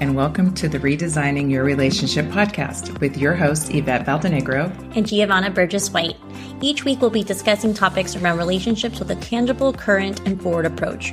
and 0.00 0.14
welcome 0.14 0.54
to 0.54 0.68
the 0.68 0.78
Redesigning 0.78 1.50
Your 1.50 1.64
Relationship 1.64 2.26
podcast 2.26 3.00
with 3.00 3.16
your 3.16 3.34
hosts, 3.34 3.68
Yvette 3.70 4.06
Valdenegro 4.06 4.70
and 4.96 5.04
Geovanna 5.04 5.52
Burgess 5.52 5.90
White. 5.90 6.16
Each 6.60 6.84
week, 6.84 7.00
we'll 7.00 7.10
be 7.10 7.24
discussing 7.24 7.74
topics 7.74 8.14
around 8.14 8.38
relationships 8.38 9.00
with 9.00 9.10
a 9.10 9.16
tangible, 9.16 9.72
current, 9.72 10.20
and 10.20 10.40
forward 10.40 10.66
approach. 10.66 11.12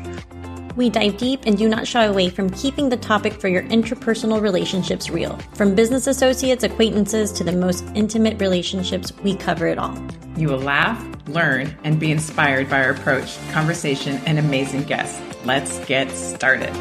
We 0.75 0.89
dive 0.89 1.17
deep 1.17 1.41
and 1.45 1.57
do 1.57 1.67
not 1.67 1.87
shy 1.87 2.03
away 2.03 2.29
from 2.29 2.49
keeping 2.51 2.89
the 2.89 2.97
topic 2.97 3.33
for 3.33 3.47
your 3.47 3.63
interpersonal 3.63 4.39
relationships 4.39 5.09
real. 5.09 5.35
From 5.55 5.73
business 5.73 6.05
associates, 6.05 6.63
acquaintances, 6.63 7.31
to 7.31 7.43
the 7.43 7.53
most 7.53 7.85
intimate 7.95 8.39
relationships, 8.39 9.11
we 9.23 9.35
cover 9.35 9.67
it 9.67 9.79
all. 9.79 9.97
You 10.37 10.49
will 10.49 10.59
laugh, 10.59 11.03
learn, 11.27 11.75
and 11.83 11.99
be 11.99 12.11
inspired 12.11 12.69
by 12.69 12.83
our 12.83 12.91
approach, 12.91 13.39
conversation, 13.51 14.17
and 14.25 14.37
amazing 14.37 14.83
guests. 14.83 15.19
Let's 15.43 15.83
get 15.85 16.11
started. 16.11 16.73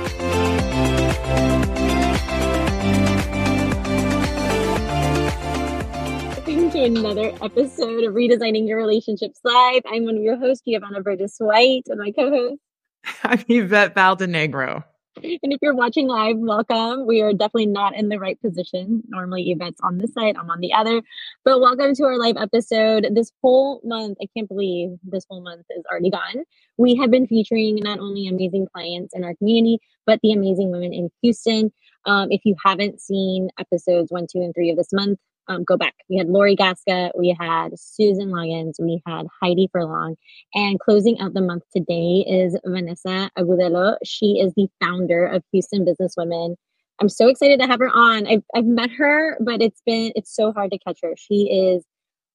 To 6.74 6.82
another 6.82 7.32
episode 7.40 8.02
of 8.02 8.14
Redesigning 8.14 8.66
Your 8.66 8.78
Relationships 8.78 9.38
Live. 9.44 9.82
I'm 9.86 10.06
one 10.06 10.16
of 10.16 10.22
your 10.24 10.36
hosts, 10.36 10.64
Geovanna 10.66 11.04
Burgess 11.04 11.36
White, 11.38 11.84
and 11.86 12.00
my 12.00 12.10
co 12.10 12.30
host. 12.30 12.60
I'm 13.22 13.44
Yvette 13.46 13.94
Valdenegro. 13.94 14.82
And 15.22 15.52
if 15.52 15.60
you're 15.62 15.76
watching 15.76 16.08
live, 16.08 16.36
welcome. 16.36 17.06
We 17.06 17.20
are 17.20 17.32
definitely 17.32 17.66
not 17.66 17.94
in 17.94 18.08
the 18.08 18.18
right 18.18 18.40
position. 18.42 19.04
Normally, 19.06 19.52
Yvette's 19.52 19.78
on 19.84 19.98
this 19.98 20.12
side, 20.14 20.36
I'm 20.36 20.50
on 20.50 20.58
the 20.58 20.72
other. 20.72 21.00
But 21.44 21.60
welcome 21.60 21.94
to 21.94 22.02
our 22.02 22.18
live 22.18 22.36
episode. 22.36 23.06
This 23.12 23.30
whole 23.40 23.80
month, 23.84 24.18
I 24.20 24.26
can't 24.36 24.48
believe 24.48 24.98
this 25.04 25.24
whole 25.30 25.42
month 25.42 25.66
is 25.70 25.84
already 25.88 26.10
gone. 26.10 26.42
We 26.76 26.96
have 26.96 27.12
been 27.12 27.28
featuring 27.28 27.76
not 27.76 28.00
only 28.00 28.26
amazing 28.26 28.66
clients 28.74 29.14
in 29.14 29.22
our 29.22 29.36
community, 29.36 29.78
but 30.06 30.18
the 30.24 30.32
amazing 30.32 30.72
women 30.72 30.92
in 30.92 31.08
Houston. 31.22 31.72
Um, 32.04 32.32
if 32.32 32.40
you 32.44 32.56
haven't 32.64 33.00
seen 33.00 33.50
episodes 33.60 34.10
one, 34.10 34.26
two, 34.26 34.40
and 34.40 34.52
three 34.52 34.70
of 34.70 34.76
this 34.76 34.92
month, 34.92 35.20
um, 35.48 35.64
go 35.64 35.76
back. 35.76 35.94
We 36.08 36.16
had 36.16 36.28
Lori 36.28 36.56
Gasca, 36.56 37.10
we 37.18 37.36
had 37.38 37.78
Susan 37.78 38.30
Lyons, 38.30 38.76
we 38.80 39.02
had 39.06 39.26
Heidi 39.42 39.68
Furlong, 39.72 40.16
and 40.54 40.78
closing 40.80 41.20
out 41.20 41.34
the 41.34 41.40
month 41.40 41.64
today 41.74 42.24
is 42.26 42.56
Vanessa 42.64 43.30
Agudelo. 43.38 43.96
She 44.04 44.38
is 44.40 44.52
the 44.56 44.68
founder 44.82 45.26
of 45.26 45.42
Houston 45.52 45.84
Business 45.84 46.14
Women. 46.16 46.56
I'm 47.00 47.08
so 47.08 47.28
excited 47.28 47.60
to 47.60 47.66
have 47.66 47.80
her 47.80 47.90
on. 47.90 48.26
I've, 48.26 48.42
I've 48.54 48.66
met 48.66 48.90
her, 48.92 49.36
but 49.40 49.60
it's 49.60 49.82
been 49.84 50.12
it's 50.14 50.34
so 50.34 50.52
hard 50.52 50.70
to 50.70 50.78
catch 50.78 51.00
her. 51.02 51.14
She 51.16 51.74
is 51.74 51.84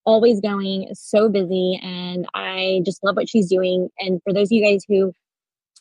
always 0.05 0.41
going, 0.41 0.89
so 0.93 1.30
busy, 1.30 1.80
and 1.81 2.27
I 2.33 2.81
just 2.85 3.03
love 3.03 3.15
what 3.15 3.30
she's 3.30 3.49
doing. 3.49 3.89
And 3.99 4.21
for 4.23 4.33
those 4.33 4.47
of 4.47 4.52
you 4.52 4.63
guys 4.65 4.83
who 4.87 5.13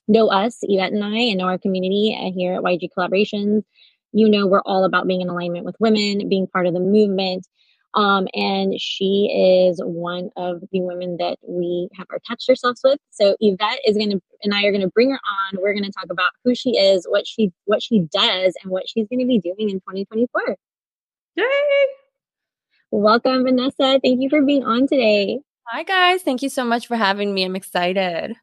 know 0.07 0.29
us, 0.29 0.59
Yvette 0.63 0.93
and 0.93 1.05
I, 1.05 1.19
and 1.19 1.39
know 1.39 1.47
our 1.47 1.59
community 1.59 2.17
uh, 2.19 2.33
here 2.35 2.55
at 2.55 2.63
YG 2.63 2.89
Collaborations, 2.97 3.63
you 4.13 4.29
know 4.29 4.47
we're 4.47 4.63
all 4.63 4.85
about 4.85 5.07
being 5.07 5.21
in 5.21 5.29
alignment 5.29 5.65
with 5.65 5.77
women, 5.81 6.29
being 6.29 6.47
part 6.47 6.67
of 6.67 6.75
the 6.75 6.81
movement. 6.81 7.47
Um, 7.95 8.29
and 8.35 8.79
she 8.79 9.31
is 9.33 9.81
one 9.83 10.31
of 10.37 10.61
the 10.73 10.83
women 10.83 11.17
that 11.19 11.39
we 11.43 11.89
have 11.95 12.07
attached 12.15 12.49
ourselves 12.49 12.81
with. 12.85 12.99
So 13.11 13.35
Yvette 13.41 13.81
is 13.87 13.97
going 13.97 14.11
to, 14.11 14.21
and 14.43 14.55
I 14.55 14.65
are 14.65 14.71
going 14.71 14.83
to 14.83 14.91
bring 14.91 15.11
her 15.11 15.17
on. 15.19 15.61
We're 15.61 15.73
going 15.73 15.85
to 15.85 15.91
talk 15.91 16.11
about 16.11 16.31
who 16.45 16.55
she 16.55 16.77
is, 16.77 17.07
what 17.09 17.27
she, 17.27 17.51
what 17.65 17.83
she 17.83 18.01
does, 18.13 18.55
and 18.63 18.71
what 18.71 18.89
she's 18.89 19.09
going 19.09 19.21
to 19.21 19.27
be 19.27 19.39
doing 19.39 19.71
in 19.71 19.81
2024. 19.81 20.57
Yay! 21.37 21.45
Welcome, 22.91 23.45
Vanessa. 23.45 24.01
Thank 24.03 24.21
you 24.21 24.29
for 24.29 24.43
being 24.43 24.65
on 24.65 24.87
today. 24.87 25.41
Hi, 25.67 25.83
guys. 25.83 26.23
Thank 26.23 26.43
you 26.43 26.49
so 26.49 26.65
much 26.65 26.87
for 26.87 26.97
having 26.97 27.35
me. 27.35 27.45
I'm 27.45 27.57
excited. 27.57 28.37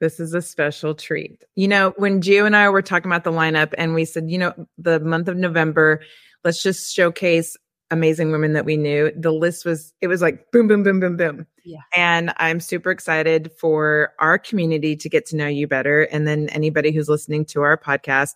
This 0.00 0.20
is 0.20 0.34
a 0.34 0.42
special 0.42 0.94
treat. 0.94 1.44
You 1.54 1.68
know, 1.68 1.94
when 1.96 2.20
Gio 2.20 2.46
and 2.46 2.56
I 2.56 2.68
were 2.68 2.82
talking 2.82 3.10
about 3.10 3.24
the 3.24 3.32
lineup 3.32 3.72
and 3.78 3.94
we 3.94 4.04
said, 4.04 4.30
you 4.30 4.38
know, 4.38 4.52
the 4.78 5.00
month 5.00 5.28
of 5.28 5.36
November, 5.36 6.02
let's 6.44 6.62
just 6.62 6.94
showcase 6.94 7.56
amazing 7.90 8.30
women 8.30 8.52
that 8.52 8.64
we 8.64 8.76
knew. 8.76 9.12
The 9.16 9.32
list 9.32 9.64
was, 9.64 9.94
it 10.00 10.08
was 10.08 10.20
like 10.20 10.50
boom, 10.50 10.68
boom, 10.68 10.82
boom, 10.82 11.00
boom, 11.00 11.16
boom. 11.16 11.46
Yeah. 11.64 11.80
And 11.94 12.32
I'm 12.36 12.60
super 12.60 12.90
excited 12.90 13.50
for 13.58 14.12
our 14.18 14.38
community 14.38 14.96
to 14.96 15.08
get 15.08 15.24
to 15.26 15.36
know 15.36 15.46
you 15.46 15.66
better. 15.66 16.02
And 16.02 16.26
then 16.26 16.48
anybody 16.50 16.92
who's 16.92 17.08
listening 17.08 17.44
to 17.46 17.62
our 17.62 17.76
podcast, 17.76 18.32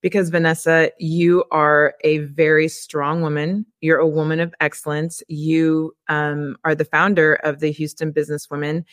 because 0.00 0.28
Vanessa, 0.28 0.90
you 0.98 1.44
are 1.50 1.94
a 2.04 2.18
very 2.18 2.68
strong 2.68 3.22
woman. 3.22 3.64
You're 3.80 3.98
a 3.98 4.06
woman 4.06 4.38
of 4.38 4.54
excellence. 4.60 5.22
You 5.28 5.96
um, 6.08 6.56
are 6.62 6.74
the 6.74 6.84
founder 6.84 7.34
of 7.36 7.60
the 7.60 7.72
Houston 7.72 8.12
Business 8.12 8.50
Women 8.50 8.84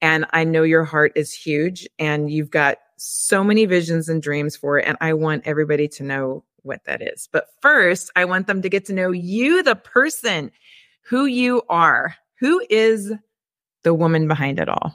and 0.00 0.26
I 0.30 0.44
know 0.44 0.62
your 0.62 0.84
heart 0.84 1.12
is 1.14 1.32
huge 1.32 1.88
and 1.98 2.30
you've 2.30 2.50
got 2.50 2.78
so 2.96 3.44
many 3.44 3.66
visions 3.66 4.08
and 4.08 4.22
dreams 4.22 4.56
for 4.56 4.78
it. 4.78 4.86
And 4.86 4.96
I 5.00 5.12
want 5.12 5.46
everybody 5.46 5.88
to 5.88 6.02
know 6.02 6.44
what 6.62 6.84
that 6.84 7.02
is. 7.02 7.28
But 7.30 7.46
first, 7.60 8.10
I 8.16 8.24
want 8.24 8.46
them 8.46 8.62
to 8.62 8.68
get 8.68 8.84
to 8.86 8.92
know 8.92 9.10
you, 9.10 9.62
the 9.62 9.76
person, 9.76 10.50
who 11.02 11.26
you 11.26 11.62
are. 11.68 12.16
Who 12.40 12.64
is 12.68 13.12
the 13.84 13.94
woman 13.94 14.28
behind 14.28 14.58
it 14.58 14.68
all? 14.68 14.94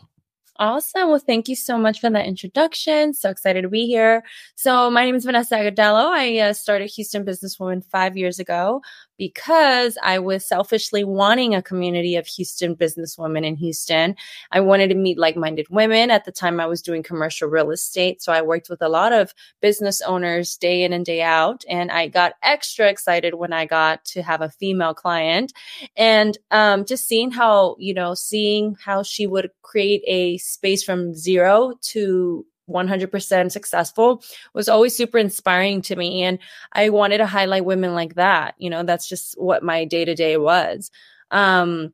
Awesome. 0.58 1.10
Well, 1.10 1.18
thank 1.18 1.48
you 1.48 1.56
so 1.56 1.76
much 1.80 2.00
for 2.00 2.10
that 2.12 2.28
introduction. 2.28 3.16
So 3.16 3.32
excited 3.32 3.64
to 3.64 3.70
be 3.70 3.88
here. 3.88 4.24
So, 4.54 4.92
my 4.92 5.04
name 5.04 5.16
is 5.16 5.26
Vanessa 5.26 5.56
Agudelo. 5.56 6.12
I 6.12 6.38
uh, 6.38 6.54
started 6.54 6.92
Houston 6.92 7.26
Businesswoman 7.26 7.84
five 7.84 8.16
years 8.16 8.38
ago 8.38 8.82
because 9.22 10.00
I 10.02 10.18
was 10.18 10.44
selfishly 10.44 11.04
wanting 11.04 11.54
a 11.54 11.62
community 11.62 12.16
of 12.16 12.26
Houston 12.26 12.76
businesswomen 12.76 13.46
in 13.46 13.56
Houston. 13.56 14.16
I 14.52 14.62
wanted 14.62 14.88
to 14.88 14.96
meet 14.96 15.20
like 15.20 15.36
minded 15.36 15.68
women. 15.70 16.10
At 16.10 16.26
the 16.26 16.32
time, 16.32 16.60
I 16.60 16.66
was 16.66 16.82
doing 16.82 17.04
commercial 17.04 17.48
real 17.48 17.70
estate. 17.70 18.24
So 18.24 18.34
I 18.34 18.42
worked 18.42 18.68
with 18.68 18.82
a 18.82 18.90
lot 18.90 19.14
of 19.14 19.36
business 19.62 20.02
owners 20.02 20.58
day 20.58 20.82
in 20.82 20.92
and 20.92 21.06
day 21.06 21.22
out. 21.22 21.64
And 21.70 21.92
I 21.92 22.08
got 22.08 22.34
extra 22.42 22.90
excited 22.90 23.36
when 23.36 23.54
I 23.54 23.68
got 23.68 24.04
to 24.06 24.24
have 24.24 24.42
a 24.42 24.50
female 24.50 24.96
client 24.96 25.54
and 25.96 26.36
um, 26.50 26.84
just 26.84 27.08
seeing 27.08 27.30
how, 27.30 27.76
you 27.78 27.94
know, 27.94 28.16
seeing 28.16 28.76
how 28.84 29.04
she 29.04 29.28
would 29.28 29.52
create 29.62 30.02
a 30.08 30.40
space 30.40 30.84
from 30.84 31.14
zero 31.14 31.76
to 31.94 32.44
100% 32.72 33.52
successful 33.52 34.24
was 34.54 34.70
always 34.70 34.96
super 34.96 35.18
inspiring 35.18 35.82
to 35.84 35.96
me. 35.96 36.24
And 36.24 36.40
I 36.74 36.90
wanted 36.90 37.20
to 37.20 37.26
highlight 37.26 37.66
women 37.66 37.94
like 37.94 38.16
that. 38.16 38.56
You 38.58 38.70
know, 38.70 38.84
that's 38.84 39.08
just 39.08 39.40
what 39.40 39.64
my 39.64 39.86
day 39.86 40.06
to 40.06 40.16
day 40.16 40.38
was. 40.38 40.92
Um, 41.32 41.94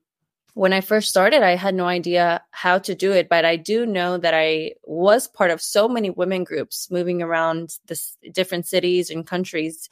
when 0.57 0.73
I 0.73 0.81
first 0.81 1.09
started, 1.09 1.43
I 1.43 1.55
had 1.55 1.75
no 1.75 1.85
idea 1.85 2.41
how 2.49 2.79
to 2.79 2.95
do 2.95 3.11
it, 3.11 3.29
but 3.29 3.45
I 3.45 3.57
do 3.57 3.85
know 3.85 4.17
that 4.17 4.33
I 4.33 4.73
was 4.85 5.27
part 5.27 5.51
of 5.51 5.61
so 5.61 5.87
many 5.87 6.09
women 6.09 6.43
groups 6.43 6.89
moving 6.89 7.21
around 7.21 7.77
the 7.85 8.01
different 8.31 8.65
cities 8.65 9.11
and 9.11 9.25
countries. 9.27 9.87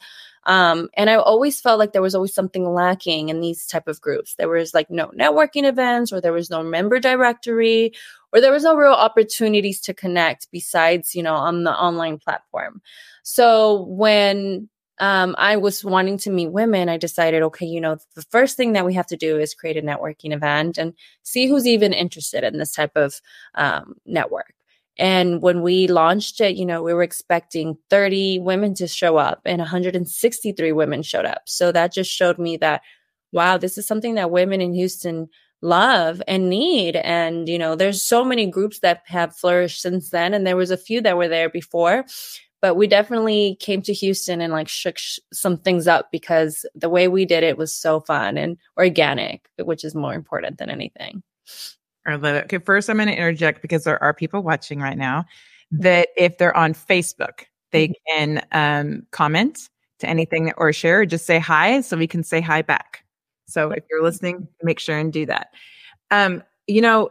Um, 0.46 0.88
and 0.96 1.10
I 1.10 1.16
always 1.16 1.60
felt 1.60 1.78
like 1.78 1.92
there 1.92 2.00
was 2.00 2.14
always 2.14 2.32
something 2.32 2.72
lacking 2.72 3.28
in 3.28 3.40
these 3.40 3.66
type 3.66 3.88
of 3.88 4.00
groups. 4.00 4.36
There 4.36 4.48
was 4.48 4.72
like 4.72 4.88
no 4.90 5.08
networking 5.08 5.68
events, 5.68 6.12
or 6.12 6.20
there 6.20 6.32
was 6.32 6.50
no 6.50 6.62
member 6.62 7.00
directory, 7.00 7.92
or 8.32 8.40
there 8.40 8.52
was 8.52 8.62
no 8.62 8.76
real 8.76 8.92
opportunities 8.92 9.80
to 9.82 9.92
connect 9.94 10.46
besides, 10.52 11.14
you 11.14 11.22
know, 11.22 11.34
on 11.34 11.64
the 11.64 11.72
online 11.72 12.18
platform. 12.18 12.80
So 13.24 13.82
when 13.88 14.68
um, 14.98 15.34
I 15.36 15.56
was 15.56 15.84
wanting 15.84 16.18
to 16.18 16.30
meet 16.30 16.52
women, 16.52 16.88
I 16.88 16.96
decided, 16.96 17.42
okay, 17.42 17.66
you 17.66 17.80
know, 17.80 17.98
the 18.14 18.22
first 18.22 18.56
thing 18.56 18.72
that 18.74 18.86
we 18.86 18.94
have 18.94 19.06
to 19.08 19.16
do 19.16 19.38
is 19.38 19.52
create 19.52 19.76
a 19.76 19.82
networking 19.82 20.32
event 20.32 20.78
and 20.78 20.94
see 21.22 21.48
who's 21.48 21.66
even 21.66 21.92
interested 21.92 22.44
in 22.44 22.58
this 22.58 22.72
type 22.72 22.92
of 22.96 23.20
um, 23.56 23.96
network. 24.06 24.54
And 24.98 25.42
when 25.42 25.62
we 25.62 25.88
launched 25.88 26.40
it, 26.40 26.56
you 26.56 26.64
know, 26.64 26.82
we 26.82 26.94
were 26.94 27.02
expecting 27.02 27.76
30 27.90 28.38
women 28.38 28.74
to 28.74 28.88
show 28.88 29.16
up 29.16 29.40
and 29.44 29.58
163 29.58 30.72
women 30.72 31.02
showed 31.02 31.26
up. 31.26 31.42
So 31.46 31.70
that 31.72 31.92
just 31.92 32.10
showed 32.10 32.38
me 32.38 32.56
that, 32.58 32.82
wow, 33.32 33.58
this 33.58 33.76
is 33.76 33.86
something 33.86 34.14
that 34.14 34.30
women 34.30 34.60
in 34.60 34.72
Houston 34.72 35.28
love 35.62 36.22
and 36.26 36.48
need. 36.48 36.96
And, 36.96 37.48
you 37.48 37.58
know, 37.58 37.74
there's 37.74 38.02
so 38.02 38.24
many 38.24 38.46
groups 38.46 38.80
that 38.80 39.02
have 39.06 39.36
flourished 39.36 39.80
since 39.80 40.10
then. 40.10 40.32
And 40.32 40.46
there 40.46 40.56
was 40.56 40.70
a 40.70 40.76
few 40.76 41.00
that 41.02 41.16
were 41.16 41.28
there 41.28 41.50
before, 41.50 42.04
but 42.62 42.76
we 42.76 42.86
definitely 42.86 43.56
came 43.60 43.82
to 43.82 43.92
Houston 43.92 44.40
and 44.40 44.52
like 44.52 44.68
shook 44.68 44.98
sh- 44.98 45.18
some 45.32 45.58
things 45.58 45.86
up 45.86 46.10
because 46.10 46.64
the 46.74 46.88
way 46.88 47.08
we 47.08 47.24
did 47.24 47.42
it 47.42 47.58
was 47.58 47.76
so 47.76 48.00
fun 48.00 48.38
and 48.38 48.56
organic, 48.78 49.48
which 49.58 49.84
is 49.84 49.94
more 49.94 50.14
important 50.14 50.58
than 50.58 50.70
anything. 50.70 51.22
I 52.06 52.14
love 52.14 52.36
it. 52.36 52.44
Okay, 52.44 52.58
first 52.58 52.88
I'm 52.88 52.96
going 52.96 53.08
to 53.08 53.14
interject 53.14 53.62
because 53.62 53.84
there 53.84 54.02
are 54.02 54.14
people 54.14 54.42
watching 54.42 54.80
right 54.80 54.96
now 54.96 55.24
that 55.72 56.08
if 56.16 56.38
they're 56.38 56.56
on 56.56 56.72
Facebook, 56.72 57.44
they 57.72 57.88
mm-hmm. 57.88 58.16
can 58.16 58.46
um, 58.52 59.06
comment 59.10 59.68
to 59.98 60.08
anything 60.08 60.52
or 60.56 60.72
share 60.72 61.00
or 61.00 61.06
just 61.06 61.26
say 61.26 61.38
hi 61.38 61.80
so 61.80 61.96
we 61.96 62.06
can 62.06 62.22
say 62.22 62.40
hi 62.40 62.62
back. 62.62 63.04
So 63.48 63.70
if 63.70 63.84
you're 63.90 64.02
listening, 64.02 64.48
make 64.62 64.78
sure 64.78 64.98
and 64.98 65.12
do 65.12 65.26
that. 65.26 65.48
Um, 66.10 66.42
you 66.66 66.80
know, 66.80 67.10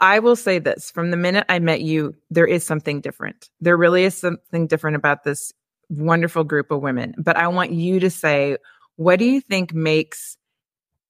I 0.00 0.18
will 0.18 0.36
say 0.36 0.58
this 0.58 0.90
from 0.90 1.10
the 1.10 1.16
minute 1.16 1.46
I 1.48 1.58
met 1.58 1.80
you, 1.80 2.14
there 2.30 2.46
is 2.46 2.64
something 2.64 3.00
different. 3.00 3.48
There 3.60 3.76
really 3.76 4.04
is 4.04 4.14
something 4.14 4.66
different 4.66 4.96
about 4.96 5.24
this 5.24 5.52
wonderful 5.88 6.44
group 6.44 6.70
of 6.70 6.82
women. 6.82 7.14
But 7.18 7.36
I 7.36 7.48
want 7.48 7.72
you 7.72 8.00
to 8.00 8.10
say, 8.10 8.58
what 8.96 9.18
do 9.18 9.24
you 9.24 9.40
think 9.40 9.72
makes 9.72 10.36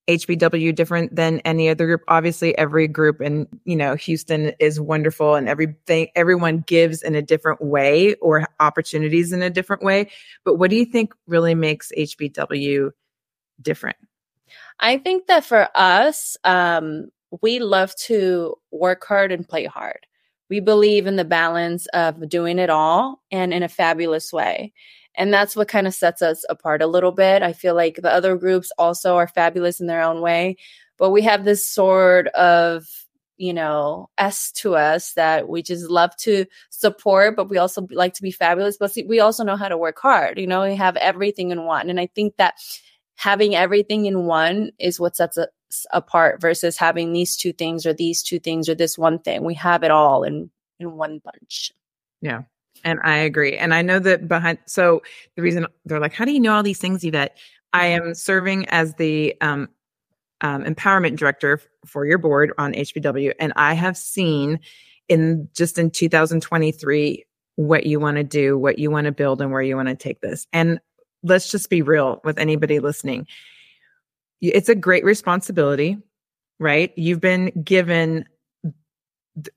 HBW 0.08 0.74
different 0.74 1.14
than 1.14 1.40
any 1.40 1.68
other 1.68 1.86
group? 1.86 2.02
Obviously, 2.08 2.56
every 2.56 2.88
group 2.88 3.20
in, 3.20 3.46
you 3.64 3.76
know, 3.76 3.94
Houston 3.96 4.52
is 4.60 4.80
wonderful 4.80 5.34
and 5.34 5.48
everything, 5.48 6.08
everyone 6.14 6.64
gives 6.66 7.02
in 7.02 7.14
a 7.14 7.22
different 7.22 7.60
way 7.60 8.14
or 8.16 8.46
opportunities 8.60 9.32
in 9.32 9.42
a 9.42 9.50
different 9.50 9.82
way. 9.82 10.10
But 10.44 10.56
what 10.56 10.70
do 10.70 10.76
you 10.76 10.84
think 10.84 11.14
really 11.26 11.54
makes 11.54 11.92
HBW 11.96 12.92
different? 13.60 13.96
I 14.78 14.98
think 14.98 15.26
that 15.26 15.44
for 15.44 15.68
us, 15.74 16.36
um, 16.44 17.10
we 17.42 17.58
love 17.58 17.94
to 17.96 18.56
work 18.70 19.04
hard 19.04 19.32
and 19.32 19.48
play 19.48 19.64
hard. 19.64 20.06
We 20.48 20.60
believe 20.60 21.06
in 21.06 21.16
the 21.16 21.24
balance 21.24 21.86
of 21.88 22.28
doing 22.28 22.58
it 22.58 22.70
all 22.70 23.22
and 23.32 23.52
in 23.52 23.62
a 23.62 23.68
fabulous 23.68 24.32
way. 24.32 24.72
And 25.16 25.32
that's 25.32 25.56
what 25.56 25.68
kind 25.68 25.86
of 25.86 25.94
sets 25.94 26.22
us 26.22 26.44
apart 26.48 26.82
a 26.82 26.86
little 26.86 27.12
bit. 27.12 27.42
I 27.42 27.52
feel 27.52 27.74
like 27.74 27.96
the 27.96 28.12
other 28.12 28.36
groups 28.36 28.70
also 28.78 29.16
are 29.16 29.28
fabulous 29.28 29.80
in 29.80 29.86
their 29.86 30.02
own 30.02 30.20
way, 30.20 30.56
but 30.98 31.10
we 31.10 31.22
have 31.22 31.44
this 31.44 31.68
sort 31.68 32.28
of, 32.28 32.86
you 33.38 33.52
know, 33.52 34.08
S 34.18 34.52
to 34.52 34.76
us 34.76 35.12
that 35.14 35.48
we 35.48 35.62
just 35.62 35.90
love 35.90 36.16
to 36.18 36.46
support, 36.70 37.36
but 37.36 37.48
we 37.48 37.58
also 37.58 37.86
like 37.90 38.14
to 38.14 38.22
be 38.22 38.30
fabulous. 38.30 38.76
But 38.78 38.92
see, 38.92 39.04
we 39.04 39.20
also 39.20 39.44
know 39.44 39.56
how 39.56 39.68
to 39.68 39.78
work 39.78 39.98
hard. 39.98 40.38
You 40.38 40.46
know, 40.46 40.62
we 40.62 40.76
have 40.76 40.96
everything 40.96 41.50
in 41.50 41.64
one. 41.64 41.90
And 41.90 42.00
I 42.00 42.06
think 42.14 42.36
that 42.36 42.54
having 43.16 43.54
everything 43.54 44.06
in 44.06 44.24
one 44.24 44.70
is 44.78 45.00
what 45.00 45.16
sets 45.16 45.38
us 45.38 45.48
apart 45.92 46.40
versus 46.40 46.76
having 46.76 47.12
these 47.12 47.36
two 47.36 47.52
things 47.52 47.84
or 47.84 47.92
these 47.92 48.22
two 48.22 48.38
things 48.38 48.68
or 48.68 48.74
this 48.74 48.96
one 48.96 49.18
thing. 49.18 49.44
We 49.44 49.54
have 49.54 49.82
it 49.82 49.90
all 49.90 50.22
in 50.22 50.50
in 50.78 50.92
one 50.92 51.20
bunch. 51.24 51.72
Yeah. 52.20 52.42
And 52.84 53.00
I 53.02 53.16
agree. 53.18 53.56
And 53.56 53.74
I 53.74 53.82
know 53.82 53.98
that 53.98 54.28
behind, 54.28 54.58
so 54.66 55.02
the 55.34 55.42
reason 55.42 55.66
they're 55.84 56.00
like, 56.00 56.12
how 56.12 56.24
do 56.24 56.32
you 56.32 56.40
know 56.40 56.54
all 56.54 56.62
these 56.62 56.78
things, 56.78 57.04
Yvette? 57.04 57.36
I 57.72 57.86
am 57.86 58.14
serving 58.14 58.68
as 58.68 58.94
the 58.94 59.34
um, 59.40 59.68
um, 60.40 60.64
empowerment 60.64 61.16
director 61.16 61.60
for 61.84 62.06
your 62.06 62.18
board 62.18 62.52
on 62.58 62.72
HBW. 62.72 63.32
And 63.38 63.52
I 63.56 63.74
have 63.74 63.96
seen 63.96 64.60
in 65.08 65.48
just 65.54 65.78
in 65.78 65.90
2023 65.90 67.24
what 67.56 67.86
you 67.86 67.98
want 67.98 68.16
to 68.16 68.24
do, 68.24 68.58
what 68.58 68.78
you 68.78 68.90
want 68.90 69.06
to 69.06 69.12
build, 69.12 69.40
and 69.40 69.50
where 69.50 69.62
you 69.62 69.76
want 69.76 69.88
to 69.88 69.94
take 69.94 70.20
this. 70.20 70.46
And 70.52 70.78
let's 71.22 71.50
just 71.50 71.70
be 71.70 71.82
real 71.82 72.20
with 72.24 72.38
anybody 72.38 72.78
listening. 72.78 73.26
It's 74.40 74.68
a 74.68 74.74
great 74.74 75.04
responsibility, 75.04 75.98
right? 76.58 76.92
You've 76.96 77.20
been 77.20 77.50
given 77.62 78.26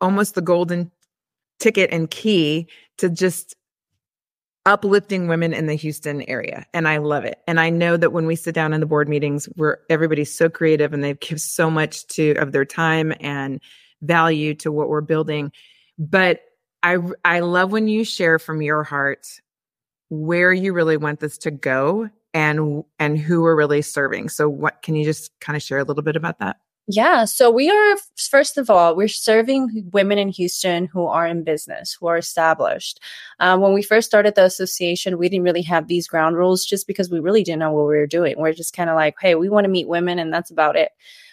almost 0.02 0.36
the 0.36 0.42
golden 0.42 0.92
ticket 1.60 1.92
and 1.92 2.10
key 2.10 2.68
to 3.00 3.10
just 3.10 3.56
uplifting 4.66 5.28
women 5.28 5.54
in 5.54 5.68
the 5.68 5.76
Houston 5.76 6.22
area. 6.30 6.66
And 6.74 6.88
I 6.88 6.98
love 6.98 7.26
it. 7.26 7.40
And 7.48 7.60
I 7.60 7.70
know 7.70 7.98
that 7.98 8.12
when 8.12 8.28
we 8.28 8.36
sit 8.36 8.54
down 8.54 8.74
in 8.74 8.82
the 8.82 8.86
board 8.86 9.10
meetings 9.10 9.46
where 9.56 9.80
everybody's 9.90 10.34
so 10.34 10.50
creative 10.50 10.94
and 10.94 11.04
they 11.04 11.14
give 11.16 11.42
so 11.42 11.72
much 11.72 12.06
to 12.08 12.34
of 12.36 12.52
their 12.52 12.66
time 12.66 13.14
and 13.20 13.62
value 14.02 14.54
to 14.56 14.72
what 14.72 14.90
we're 14.90 15.02
building. 15.02 15.52
But 15.98 16.42
I 16.84 16.98
I 17.26 17.40
love 17.42 17.72
when 17.72 17.88
you 17.88 18.04
share 18.04 18.40
from 18.40 18.62
your 18.62 18.84
heart 18.84 19.28
where 20.10 20.54
you 20.54 20.74
really 20.74 20.98
want 20.98 21.20
this 21.20 21.38
to 21.40 21.52
go 21.52 22.10
and 22.34 22.84
and 23.00 23.18
who 23.18 23.42
we're 23.42 23.56
really 23.56 23.82
serving. 23.82 24.30
So 24.30 24.50
what 24.50 24.82
can 24.82 24.96
you 24.96 25.04
just 25.04 25.38
kind 25.40 25.58
of 25.58 25.64
share 25.64 25.80
a 25.80 25.84
little 25.84 26.04
bit 26.04 26.16
about 26.16 26.40
that? 26.40 26.58
Yeah. 26.92 27.26
So 27.26 27.52
we 27.52 27.70
are, 27.70 27.98
first 28.18 28.58
of 28.58 28.72
all, 28.72 28.96
we're 28.96 29.08
serving 29.08 29.92
women 29.94 30.18
in 30.18 30.30
Houston 30.30 30.88
who 30.88 31.06
are 31.06 31.28
in 31.28 31.44
business, 31.44 31.94
who 31.94 32.08
are 32.08 32.18
established. 32.18 33.00
Um, 33.40 33.62
when 33.62 33.74
we 33.74 33.84
first 33.84 34.08
started 34.08 34.34
the 34.34 34.46
association, 34.46 35.20
we 35.20 35.30
didn't 35.30 35.44
really 35.44 35.62
have 35.62 35.88
these 35.88 36.08
ground 36.08 36.36
rules 36.36 36.66
just 36.66 36.88
because 36.88 37.12
we 37.12 37.20
really 37.20 37.44
didn't 37.44 37.60
know 37.60 37.72
what 37.72 37.86
we 37.86 37.96
were 37.96 38.08
doing. 38.08 38.40
We're 38.40 38.54
just 38.54 38.76
kind 38.76 38.90
of 38.90 38.96
like, 38.96 39.14
hey, 39.22 39.36
we 39.36 39.50
want 39.50 39.66
to 39.66 39.70
meet 39.70 39.88
women 39.88 40.18
and 40.18 40.34
that's 40.34 40.50
about 40.50 40.76
it. 40.76 40.90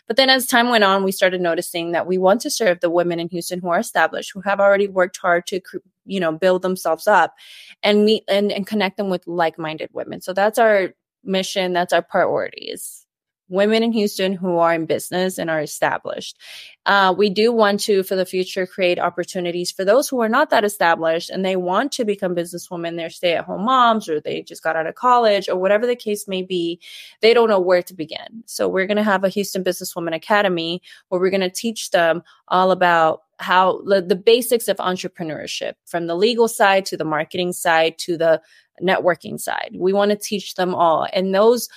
But 0.06 0.18
then 0.18 0.28
as 0.28 0.46
time 0.46 0.68
went 0.68 0.84
on, 0.84 1.04
we 1.04 1.10
started 1.10 1.40
noticing 1.40 1.92
that 1.92 2.06
we 2.06 2.18
want 2.18 2.42
to 2.42 2.50
serve 2.50 2.80
the 2.80 2.90
women 2.90 3.18
in 3.18 3.30
Houston 3.30 3.60
who 3.60 3.68
are 3.68 3.78
established, 3.80 4.32
who 4.34 4.42
have 4.42 4.60
already 4.60 4.88
worked 4.88 5.16
hard 5.16 5.46
to, 5.46 5.62
you 6.04 6.20
know, 6.20 6.32
build 6.32 6.60
themselves 6.60 7.06
up 7.06 7.34
and 7.82 8.04
meet 8.04 8.24
and, 8.28 8.52
and 8.52 8.66
connect 8.66 8.98
them 8.98 9.08
with 9.08 9.26
like-minded 9.26 9.88
women. 9.94 10.20
So 10.20 10.34
that's 10.34 10.58
our 10.58 10.90
mission. 11.24 11.72
That's 11.72 11.94
our 11.94 12.02
priorities 12.02 13.05
women 13.48 13.82
in 13.82 13.92
Houston 13.92 14.32
who 14.32 14.58
are 14.58 14.74
in 14.74 14.86
business 14.86 15.38
and 15.38 15.48
are 15.48 15.60
established. 15.60 16.38
Uh, 16.84 17.14
we 17.16 17.30
do 17.30 17.52
want 17.52 17.80
to, 17.80 18.02
for 18.02 18.16
the 18.16 18.26
future, 18.26 18.66
create 18.66 18.98
opportunities 18.98 19.70
for 19.70 19.84
those 19.84 20.08
who 20.08 20.20
are 20.20 20.28
not 20.28 20.50
that 20.50 20.64
established 20.64 21.30
and 21.30 21.44
they 21.44 21.56
want 21.56 21.92
to 21.92 22.04
become 22.04 22.34
businesswomen. 22.34 22.96
They're 22.96 23.10
stay 23.10 23.34
at 23.34 23.44
home 23.44 23.64
moms 23.64 24.08
or 24.08 24.20
they 24.20 24.42
just 24.42 24.62
got 24.62 24.76
out 24.76 24.86
of 24.86 24.94
college 24.94 25.48
or 25.48 25.56
whatever 25.56 25.86
the 25.86 25.96
case 25.96 26.26
may 26.26 26.42
be. 26.42 26.80
They 27.20 27.34
don't 27.34 27.48
know 27.48 27.60
where 27.60 27.82
to 27.82 27.94
begin. 27.94 28.42
So 28.46 28.68
we're 28.68 28.86
going 28.86 28.96
to 28.96 29.02
have 29.02 29.24
a 29.24 29.28
Houston 29.28 29.64
Businesswoman 29.64 30.14
Academy 30.14 30.82
where 31.08 31.20
we're 31.20 31.30
going 31.30 31.40
to 31.40 31.50
teach 31.50 31.90
them 31.90 32.22
all 32.48 32.70
about 32.70 33.22
how 33.38 33.82
the 33.84 34.16
basics 34.16 34.66
of 34.66 34.78
entrepreneurship 34.78 35.74
from 35.84 36.06
the 36.06 36.14
legal 36.14 36.48
side 36.48 36.86
to 36.86 36.96
the 36.96 37.04
marketing 37.04 37.52
side 37.52 37.98
to 37.98 38.16
the 38.16 38.40
networking 38.82 39.38
side. 39.38 39.76
We 39.78 39.92
want 39.92 40.10
to 40.10 40.16
teach 40.16 40.54
them 40.54 40.74
all. 40.74 41.06
And 41.12 41.34
those 41.34 41.68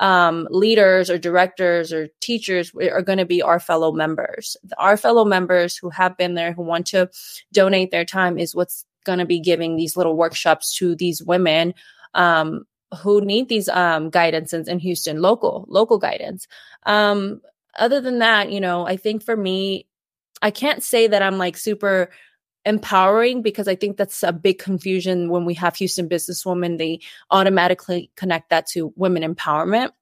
um, 0.00 0.46
leaders 0.50 1.08
or 1.08 1.18
directors 1.18 1.92
or 1.92 2.08
teachers 2.20 2.72
are 2.74 3.02
going 3.02 3.18
to 3.18 3.24
be 3.24 3.42
our 3.42 3.58
fellow 3.58 3.92
members. 3.92 4.56
Our 4.78 4.96
fellow 4.96 5.24
members 5.24 5.76
who 5.76 5.90
have 5.90 6.16
been 6.16 6.34
there, 6.34 6.52
who 6.52 6.62
want 6.62 6.86
to 6.88 7.10
donate 7.52 7.90
their 7.90 8.04
time, 8.04 8.38
is 8.38 8.54
what's 8.54 8.84
going 9.04 9.18
to 9.20 9.24
be 9.24 9.40
giving 9.40 9.76
these 9.76 9.96
little 9.96 10.16
workshops 10.16 10.76
to 10.76 10.94
these 10.94 11.22
women 11.22 11.72
um, 12.14 12.64
who 13.02 13.20
need 13.20 13.48
these 13.48 13.68
um, 13.68 14.10
guidances 14.10 14.68
in 14.68 14.78
Houston, 14.78 15.20
local 15.22 15.64
local 15.68 15.98
guidance. 15.98 16.46
Um, 16.84 17.40
other 17.78 18.00
than 18.00 18.18
that, 18.20 18.50
you 18.50 18.60
know, 18.60 18.86
I 18.86 18.96
think 18.96 19.22
for 19.22 19.36
me, 19.36 19.86
I 20.42 20.50
can't 20.50 20.82
say 20.82 21.06
that 21.06 21.22
I'm 21.22 21.38
like 21.38 21.56
super 21.56 22.10
empowering 22.66 23.40
because 23.40 23.68
I 23.68 23.76
think 23.76 23.96
that's 23.96 24.22
a 24.22 24.32
big 24.32 24.58
confusion 24.58 25.30
when 25.30 25.44
we 25.44 25.54
have 25.54 25.76
Houston 25.76 26.08
businesswomen. 26.08 26.78
They 26.78 27.00
automatically 27.30 28.10
connect 28.16 28.50
that 28.50 28.66
to 28.68 28.92
women 28.96 29.22
empowerment. 29.22 29.92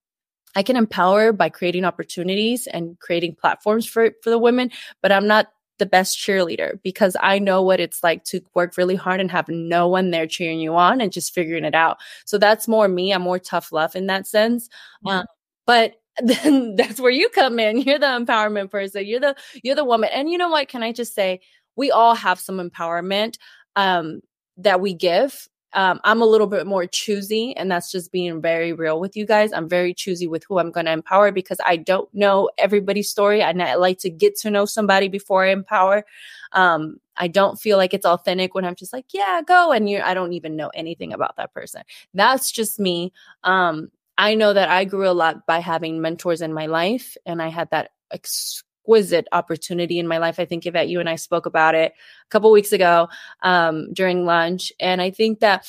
I 0.57 0.63
can 0.63 0.77
empower 0.77 1.33
by 1.33 1.51
creating 1.51 1.85
opportunities 1.85 2.67
and 2.67 2.99
creating 2.99 3.37
platforms 3.37 3.87
for, 3.87 4.13
for 4.23 4.31
the 4.31 4.39
women, 4.39 4.71
but 5.03 5.13
I'm 5.13 5.27
not 5.27 5.49
the 5.79 5.87
best 5.87 6.17
cheerleader 6.17 6.81
because 6.83 7.17
I 7.21 7.39
know 7.39 7.61
what 7.61 7.81
it's 7.81 8.03
like 8.03 8.25
to 8.27 8.41
work 8.55 8.77
really 8.77 8.95
hard 8.95 9.21
and 9.21 9.31
have 9.31 9.49
no 9.49 9.89
one 9.89 10.11
there 10.11 10.27
cheering 10.27 10.61
you 10.61 10.77
on 10.77 11.01
and 11.01 11.13
just 11.13 11.35
figuring 11.35 11.65
it 11.65 11.75
out. 11.75 11.99
So 12.25 12.39
that's 12.39 12.69
more 12.69 12.89
me. 12.89 13.13
I'm 13.13 13.23
more 13.23 13.41
tough 13.41 13.73
love 13.73 13.97
in 13.97 14.07
that 14.07 14.27
sense. 14.27 14.69
Mm-hmm. 15.05 15.09
Um, 15.09 15.27
but 15.67 15.95
then 16.23 16.77
that's 16.77 17.01
where 17.01 17.11
you 17.11 17.29
come 17.29 17.59
in. 17.59 17.81
You're 17.81 17.99
the 17.99 18.07
empowerment 18.07 18.71
person. 18.71 19.05
You're 19.05 19.21
the 19.21 19.35
you're 19.63 19.75
the 19.75 19.85
woman. 19.85 20.11
And 20.13 20.31
you 20.31 20.39
know 20.39 20.49
what? 20.49 20.69
Can 20.69 20.83
I 20.83 20.93
just 20.93 21.15
say 21.15 21.41
we 21.77 21.91
all 21.91 22.15
have 22.15 22.39
some 22.41 22.59
empowerment 22.59 23.39
um, 23.77 24.21
that 24.57 24.81
we 24.81 24.95
give. 24.95 25.49
Um, 25.75 26.01
I'm 26.05 26.23
a 26.23 26.27
little 26.27 26.47
bit 26.47 26.69
more 26.69 26.87
choosy, 26.87 27.55
and 27.57 27.71
that's 27.71 27.91
just 27.91 28.13
being 28.13 28.41
very 28.41 28.73
real 28.73 29.01
with 29.01 29.17
you 29.17 29.27
guys. 29.27 29.53
I'm 29.53 29.69
very 29.69 29.93
choosy 29.93 30.29
with 30.29 30.45
who 30.45 30.61
I'm 30.61 30.71
going 30.71 30.87
to 30.87 30.93
empower 30.93 31.33
because 31.33 31.59
I 31.67 31.77
don't 31.77 32.09
know 32.15 32.49
everybody's 32.59 33.11
story. 33.11 33.43
and 33.43 33.61
I 33.61 33.75
like 33.75 33.99
to 33.99 34.11
get 34.11 34.37
to 34.39 34.51
know 34.51 34.67
somebody 34.67 35.09
before 35.09 35.45
I 35.45 35.51
empower. 35.51 36.05
Um, 36.53 37.01
I 37.17 37.27
don't 37.27 37.61
feel 37.61 37.77
like 37.77 37.93
it's 37.93 38.07
authentic 38.07 38.55
when 38.55 38.65
I'm 38.65 38.77
just 38.77 38.93
like, 38.93 39.07
yeah, 39.13 39.43
go. 39.45 39.73
And 39.73 39.91
you 39.91 40.01
I 40.01 40.15
don't 40.15 40.33
even 40.33 40.55
know 40.55 40.71
anything 40.75 41.13
about 41.13 41.37
that 41.37 41.53
person. 41.53 41.83
That's 42.15 42.53
just 42.53 42.79
me. 42.79 43.13
Um, 43.43 43.91
I 44.17 44.37
know 44.37 44.53
that 44.53 44.69
I 44.69 44.85
grew 44.85 45.09
a 45.09 45.13
lot 45.13 45.45
by 45.45 45.59
having 45.59 46.01
mentors 46.01 46.41
in 46.41 46.53
my 46.53 46.67
life, 46.67 47.17
and 47.27 47.43
I 47.43 47.49
had 47.49 47.71
that 47.71 47.91
ex- 48.13 48.63
exquisite 48.85 49.27
opportunity 49.33 49.99
in 49.99 50.07
my 50.07 50.19
life. 50.19 50.39
I 50.39 50.45
think 50.45 50.67
Yvette, 50.67 50.89
you 50.89 51.01
and 51.01 51.09
I 51.09 51.17
spoke 51.17 51.47
about 51.47 51.75
it 51.75 51.93
a 51.93 52.29
couple 52.29 52.51
weeks 52.51 52.73
ago 52.73 53.09
um, 53.43 53.93
during 53.93 54.27
lunch. 54.27 54.73
And 54.79 55.01
I 55.01 55.11
think 55.11 55.41
that 55.41 55.67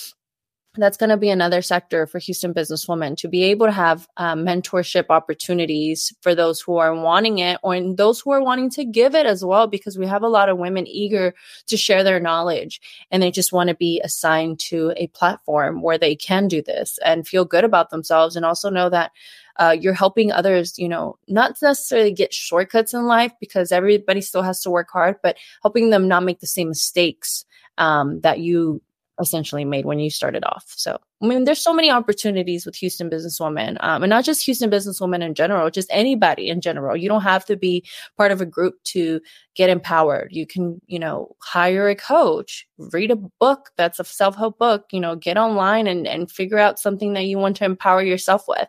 that's 0.77 0.97
going 0.97 1.09
to 1.09 1.17
be 1.17 1.29
another 1.29 1.61
sector 1.61 2.07
for 2.07 2.19
Houston 2.19 2.53
businesswomen 2.53 3.17
to 3.17 3.27
be 3.27 3.43
able 3.43 3.65
to 3.65 3.71
have 3.71 4.07
um, 4.17 4.45
mentorship 4.45 5.05
opportunities 5.09 6.13
for 6.21 6.35
those 6.35 6.61
who 6.61 6.77
are 6.77 6.93
wanting 6.93 7.39
it 7.39 7.59
or 7.63 7.79
those 7.95 8.19
who 8.21 8.31
are 8.31 8.43
wanting 8.43 8.69
to 8.71 8.85
give 8.85 9.15
it 9.15 9.25
as 9.25 9.43
well, 9.43 9.67
because 9.67 9.97
we 9.97 10.07
have 10.07 10.23
a 10.23 10.27
lot 10.27 10.49
of 10.49 10.57
women 10.57 10.87
eager 10.87 11.33
to 11.67 11.77
share 11.77 12.03
their 12.03 12.19
knowledge 12.19 12.81
and 13.11 13.21
they 13.21 13.31
just 13.31 13.53
want 13.53 13.69
to 13.69 13.75
be 13.75 14.01
assigned 14.03 14.59
to 14.59 14.93
a 14.97 15.07
platform 15.07 15.81
where 15.81 15.97
they 15.97 16.15
can 16.15 16.47
do 16.47 16.61
this 16.61 16.99
and 17.03 17.27
feel 17.27 17.45
good 17.45 17.63
about 17.63 17.89
themselves 17.89 18.35
and 18.35 18.45
also 18.45 18.69
know 18.69 18.89
that 18.89 19.11
uh, 19.57 19.75
you're 19.79 19.93
helping 19.93 20.31
others, 20.31 20.77
you 20.77 20.89
know, 20.89 21.17
not 21.27 21.55
necessarily 21.61 22.11
get 22.11 22.33
shortcuts 22.33 22.93
in 22.93 23.05
life 23.05 23.31
because 23.39 23.71
everybody 23.71 24.19
still 24.21 24.41
has 24.41 24.61
to 24.61 24.69
work 24.69 24.89
hard, 24.91 25.15
but 25.23 25.37
helping 25.61 25.89
them 25.89 26.07
not 26.07 26.23
make 26.23 26.39
the 26.39 26.47
same 26.47 26.67
mistakes 26.69 27.45
um, 27.77 28.19
that 28.21 28.39
you 28.39 28.81
essentially 29.19 29.63
made 29.63 29.85
when 29.85 29.99
you 29.99 30.09
started 30.09 30.43
off. 30.45 30.65
So, 30.67 30.97
I 31.21 31.27
mean, 31.27 31.45
there's 31.45 31.61
so 31.61 31.73
many 31.73 31.89
opportunities 31.89 32.65
with 32.65 32.75
Houston 32.75 33.09
businesswomen, 33.09 33.77
um, 33.79 34.03
and 34.03 34.09
not 34.09 34.25
just 34.25 34.43
Houston 34.45 34.69
businesswomen 34.69 35.23
in 35.23 35.33
general, 35.33 35.69
just 35.69 35.87
anybody 35.91 36.49
in 36.49 36.61
general. 36.61 36.97
You 36.97 37.07
don't 37.07 37.21
have 37.21 37.45
to 37.45 37.55
be 37.55 37.85
part 38.17 38.31
of 38.31 38.41
a 38.41 38.45
group 38.45 38.75
to 38.85 39.21
get 39.55 39.69
empowered. 39.69 40.29
You 40.31 40.45
can, 40.45 40.81
you 40.87 40.99
know, 40.99 41.35
hire 41.41 41.87
a 41.87 41.95
coach, 41.95 42.67
read 42.77 43.11
a 43.11 43.15
book 43.15 43.71
that's 43.77 43.99
a 43.99 44.03
self 44.03 44.35
help 44.35 44.57
book, 44.59 44.85
you 44.91 44.99
know, 44.99 45.15
get 45.15 45.37
online 45.37 45.87
and, 45.87 46.07
and 46.07 46.29
figure 46.29 46.59
out 46.59 46.79
something 46.79 47.13
that 47.13 47.25
you 47.25 47.37
want 47.37 47.57
to 47.57 47.65
empower 47.65 48.03
yourself 48.03 48.43
with. 48.47 48.67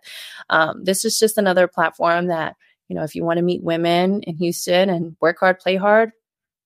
Um, 0.51 0.85
this 0.85 1.05
is 1.05 1.19
just 1.19 1.39
another 1.39 1.67
platform 1.67 2.29
that, 2.29 2.55
you 2.89 2.95
know, 2.95 3.03
if 3.03 3.15
you 3.15 3.25
want 3.25 3.39
to 3.39 3.43
meet 3.43 3.65
women 3.65 4.23
in 4.23 4.37
Houston 4.37 4.89
and 4.91 5.17
work 5.21 5.39
hard, 5.41 5.59
play 5.59 5.77
hard, 5.77 6.13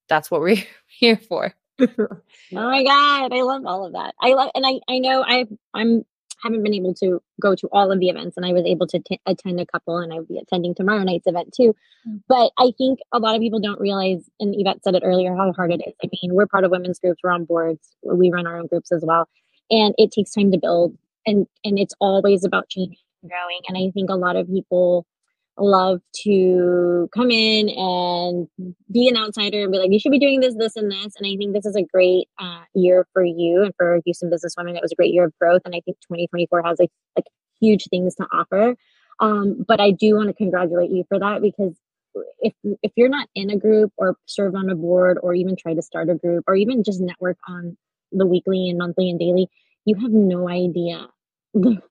that's 0.07 0.29
what 0.29 0.41
we're 0.41 0.63
here 0.87 1.17
for. 1.17 1.55
oh 1.99 2.17
my 2.51 2.83
god, 2.83 3.33
I 3.33 3.41
love 3.41 3.65
all 3.65 3.85
of 3.85 3.93
that. 3.93 4.13
I 4.21 4.33
love, 4.33 4.51
and 4.55 4.65
I 4.65 4.79
I 4.87 4.99
know 4.99 5.23
I 5.25 5.45
I'm 5.73 6.03
haven't 6.43 6.63
been 6.63 6.73
able 6.73 6.93
to 6.95 7.21
go 7.39 7.55
to 7.55 7.67
all 7.71 7.91
of 7.91 7.99
the 7.99 8.09
events, 8.09 8.37
and 8.37 8.45
I 8.45 8.53
was 8.53 8.65
able 8.65 8.87
to 8.87 8.99
t- 8.99 9.19
attend 9.25 9.59
a 9.59 9.65
couple, 9.65 9.97
and 9.97 10.11
I'll 10.11 10.25
be 10.25 10.39
attending 10.39 10.73
tomorrow 10.73 11.03
night's 11.03 11.27
event 11.27 11.53
too. 11.55 11.75
Mm. 12.07 12.21
But 12.27 12.51
I 12.57 12.71
think 12.77 12.99
a 13.13 13.19
lot 13.19 13.35
of 13.35 13.41
people 13.41 13.59
don't 13.59 13.79
realize, 13.79 14.29
and 14.39 14.55
Yvette 14.57 14.83
said 14.83 14.95
it 14.95 15.03
earlier, 15.05 15.35
how 15.35 15.53
hard 15.53 15.71
it 15.71 15.81
is. 15.85 15.93
I 16.03 16.07
mean, 16.21 16.33
we're 16.33 16.47
part 16.47 16.63
of 16.63 16.71
women's 16.71 16.99
groups, 16.99 17.21
we're 17.23 17.31
on 17.31 17.45
boards, 17.45 17.95
we 18.03 18.31
run 18.31 18.47
our 18.47 18.57
own 18.57 18.67
groups 18.67 18.91
as 18.91 19.03
well, 19.05 19.27
and 19.69 19.93
it 19.97 20.11
takes 20.11 20.33
time 20.33 20.51
to 20.51 20.57
build, 20.57 20.97
and 21.25 21.47
and 21.63 21.77
it's 21.79 21.95
always 21.99 22.43
about 22.43 22.69
changing 22.69 22.97
and 23.21 23.31
growing. 23.31 23.61
And 23.67 23.77
I 23.77 23.91
think 23.91 24.09
a 24.09 24.15
lot 24.15 24.35
of 24.35 24.47
people 24.47 25.05
love 25.57 26.01
to 26.23 27.09
come 27.13 27.29
in 27.29 27.69
and 27.69 28.47
be 28.91 29.07
an 29.07 29.17
outsider 29.17 29.63
and 29.63 29.71
be 29.71 29.77
like, 29.77 29.91
you 29.91 29.99
should 29.99 30.11
be 30.11 30.19
doing 30.19 30.39
this, 30.39 30.55
this, 30.55 30.75
and 30.75 30.91
this. 30.91 31.13
And 31.17 31.27
I 31.27 31.35
think 31.37 31.53
this 31.53 31.65
is 31.65 31.75
a 31.75 31.83
great 31.83 32.27
uh, 32.39 32.61
year 32.73 33.05
for 33.13 33.23
you 33.23 33.63
and 33.63 33.73
for 33.77 33.99
Houston 34.05 34.29
Business 34.29 34.55
Women. 34.57 34.75
It 34.75 34.81
was 34.81 34.91
a 34.91 34.95
great 34.95 35.13
year 35.13 35.25
of 35.25 35.33
growth. 35.39 35.61
And 35.65 35.75
I 35.75 35.81
think 35.81 35.97
2024 36.01 36.63
has 36.63 36.79
like, 36.79 36.89
like 37.15 37.25
huge 37.59 37.85
things 37.89 38.15
to 38.15 38.27
offer. 38.31 38.75
Um, 39.19 39.63
but 39.67 39.79
I 39.79 39.91
do 39.91 40.15
want 40.15 40.29
to 40.29 40.33
congratulate 40.33 40.89
you 40.89 41.03
for 41.07 41.19
that 41.19 41.41
because 41.41 41.77
if 42.39 42.53
if 42.81 42.91
you're 42.95 43.09
not 43.09 43.29
in 43.35 43.49
a 43.49 43.57
group 43.57 43.93
or 43.97 44.17
serve 44.25 44.55
on 44.55 44.69
a 44.69 44.75
board 44.75 45.17
or 45.21 45.33
even 45.33 45.55
try 45.55 45.73
to 45.73 45.81
start 45.81 46.09
a 46.09 46.15
group 46.15 46.43
or 46.47 46.55
even 46.55 46.83
just 46.83 46.99
network 46.99 47.37
on 47.47 47.77
the 48.11 48.25
weekly 48.25 48.69
and 48.69 48.77
monthly 48.77 49.09
and 49.09 49.19
daily, 49.19 49.47
you 49.85 49.95
have 49.95 50.11
no 50.11 50.49
idea 50.49 51.07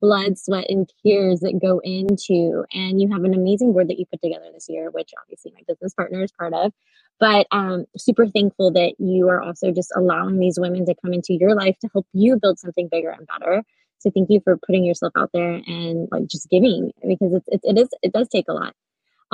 blood, 0.00 0.38
sweat, 0.38 0.66
and 0.68 0.90
tears 1.02 1.40
that 1.40 1.60
go 1.60 1.80
into. 1.80 2.64
And 2.72 3.00
you 3.00 3.08
have 3.12 3.24
an 3.24 3.34
amazing 3.34 3.72
board 3.72 3.88
that 3.88 3.98
you 3.98 4.06
put 4.06 4.22
together 4.22 4.46
this 4.52 4.66
year, 4.68 4.90
which 4.90 5.10
obviously 5.20 5.52
my 5.54 5.60
business 5.66 5.94
partner 5.94 6.22
is 6.22 6.32
part 6.32 6.54
of. 6.54 6.72
But 7.18 7.46
um, 7.50 7.84
super 7.96 8.26
thankful 8.26 8.72
that 8.72 8.94
you 8.98 9.28
are 9.28 9.42
also 9.42 9.72
just 9.72 9.92
allowing 9.94 10.38
these 10.38 10.58
women 10.58 10.86
to 10.86 10.94
come 11.04 11.12
into 11.12 11.34
your 11.34 11.54
life 11.54 11.76
to 11.80 11.88
help 11.92 12.06
you 12.12 12.38
build 12.40 12.58
something 12.58 12.88
bigger 12.90 13.10
and 13.10 13.26
better. 13.26 13.62
So 13.98 14.10
thank 14.10 14.30
you 14.30 14.40
for 14.42 14.56
putting 14.56 14.84
yourself 14.84 15.12
out 15.16 15.30
there 15.34 15.60
and 15.66 16.08
like 16.10 16.26
just 16.26 16.48
giving 16.48 16.92
because 17.06 17.34
it's, 17.34 17.48
it, 17.48 17.60
it 17.64 17.78
is 17.78 17.88
it 18.02 18.12
does 18.14 18.28
take 18.28 18.46
a 18.48 18.54
lot. 18.54 18.74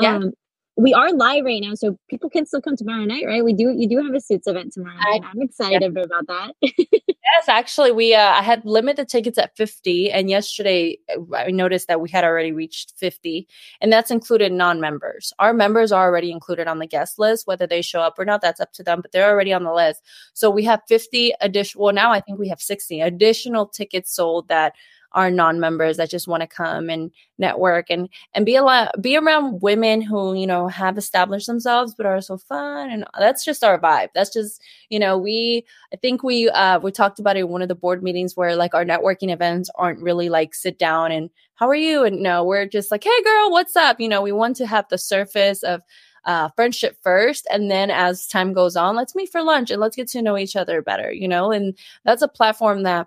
Yeah. 0.00 0.16
Um, 0.16 0.32
we 0.76 0.92
are 0.92 1.10
live 1.12 1.44
right 1.44 1.62
now, 1.62 1.74
so 1.74 1.98
people 2.08 2.28
can 2.28 2.44
still 2.44 2.60
come 2.60 2.76
tomorrow 2.76 3.04
night, 3.04 3.24
right? 3.26 3.42
We 3.42 3.54
do 3.54 3.74
you 3.76 3.88
do 3.88 3.96
have 4.04 4.14
a 4.14 4.20
suits 4.20 4.46
event 4.46 4.74
tomorrow 4.74 4.96
night. 4.96 5.22
I, 5.24 5.30
am 5.30 5.40
excited 5.40 5.94
yeah. 5.96 6.02
about 6.02 6.26
that. 6.26 6.54
yes, 6.62 7.48
actually, 7.48 7.92
we 7.92 8.14
uh, 8.14 8.20
I 8.20 8.42
had 8.42 8.64
limited 8.64 9.08
tickets 9.08 9.38
at 9.38 9.56
50, 9.56 10.10
and 10.10 10.28
yesterday 10.28 10.98
uh, 11.10 11.34
I 11.34 11.50
noticed 11.50 11.88
that 11.88 12.02
we 12.02 12.10
had 12.10 12.24
already 12.24 12.52
reached 12.52 12.92
50, 12.98 13.48
and 13.80 13.90
that's 13.90 14.10
included 14.10 14.52
non-members. 14.52 15.32
Our 15.38 15.54
members 15.54 15.92
are 15.92 16.04
already 16.04 16.30
included 16.30 16.68
on 16.68 16.78
the 16.78 16.86
guest 16.86 17.18
list, 17.18 17.46
whether 17.46 17.66
they 17.66 17.80
show 17.80 18.00
up 18.00 18.18
or 18.18 18.26
not, 18.26 18.42
that's 18.42 18.60
up 18.60 18.72
to 18.74 18.82
them, 18.82 19.00
but 19.00 19.12
they're 19.12 19.30
already 19.30 19.54
on 19.54 19.64
the 19.64 19.72
list. 19.72 20.02
So 20.34 20.50
we 20.50 20.64
have 20.64 20.82
50 20.88 21.32
additional. 21.40 21.84
Well, 21.84 21.94
now 21.94 22.12
I 22.12 22.20
think 22.20 22.38
we 22.38 22.48
have 22.48 22.60
60 22.60 23.00
additional 23.00 23.66
tickets 23.66 24.14
sold 24.14 24.48
that 24.48 24.74
our 25.16 25.30
non-members 25.30 25.96
that 25.96 26.10
just 26.10 26.28
want 26.28 26.42
to 26.42 26.46
come 26.46 26.90
and 26.90 27.10
network 27.38 27.86
and 27.88 28.08
and 28.34 28.46
be 28.46 28.54
a 28.54 28.62
lot 28.62 28.90
be 29.00 29.16
around 29.16 29.60
women 29.62 30.00
who 30.00 30.34
you 30.34 30.46
know 30.46 30.68
have 30.68 30.98
established 30.98 31.46
themselves 31.46 31.94
but 31.96 32.06
are 32.06 32.20
so 32.20 32.36
fun 32.36 32.90
and 32.90 33.04
that's 33.18 33.44
just 33.44 33.64
our 33.64 33.80
vibe 33.80 34.08
that's 34.14 34.32
just 34.32 34.60
you 34.90 34.98
know 34.98 35.16
we 35.18 35.64
i 35.92 35.96
think 35.96 36.22
we 36.22 36.48
uh 36.50 36.78
we 36.78 36.92
talked 36.92 37.18
about 37.18 37.36
it 37.36 37.40
in 37.40 37.48
one 37.48 37.62
of 37.62 37.68
the 37.68 37.74
board 37.74 38.02
meetings 38.02 38.36
where 38.36 38.54
like 38.54 38.74
our 38.74 38.84
networking 38.84 39.32
events 39.32 39.70
aren't 39.74 40.02
really 40.02 40.28
like 40.28 40.54
sit 40.54 40.78
down 40.78 41.10
and 41.10 41.30
how 41.54 41.66
are 41.66 41.74
you 41.74 42.04
and 42.04 42.20
no 42.20 42.44
we're 42.44 42.66
just 42.66 42.90
like 42.90 43.02
hey 43.02 43.22
girl 43.24 43.50
what's 43.50 43.74
up 43.74 43.98
you 43.98 44.08
know 44.08 44.20
we 44.20 44.32
want 44.32 44.54
to 44.54 44.66
have 44.66 44.86
the 44.90 44.98
surface 44.98 45.62
of 45.62 45.80
uh, 46.26 46.48
friendship 46.56 46.98
first. 47.04 47.46
And 47.50 47.70
then 47.70 47.88
as 47.88 48.26
time 48.26 48.52
goes 48.52 48.74
on, 48.74 48.96
let's 48.96 49.14
meet 49.14 49.30
for 49.30 49.42
lunch 49.42 49.70
and 49.70 49.80
let's 49.80 49.94
get 49.94 50.08
to 50.08 50.22
know 50.22 50.36
each 50.36 50.56
other 50.56 50.82
better, 50.82 51.12
you 51.12 51.28
know? 51.28 51.52
And 51.52 51.78
that's 52.04 52.20
a 52.20 52.26
platform 52.26 52.82
that 52.82 53.06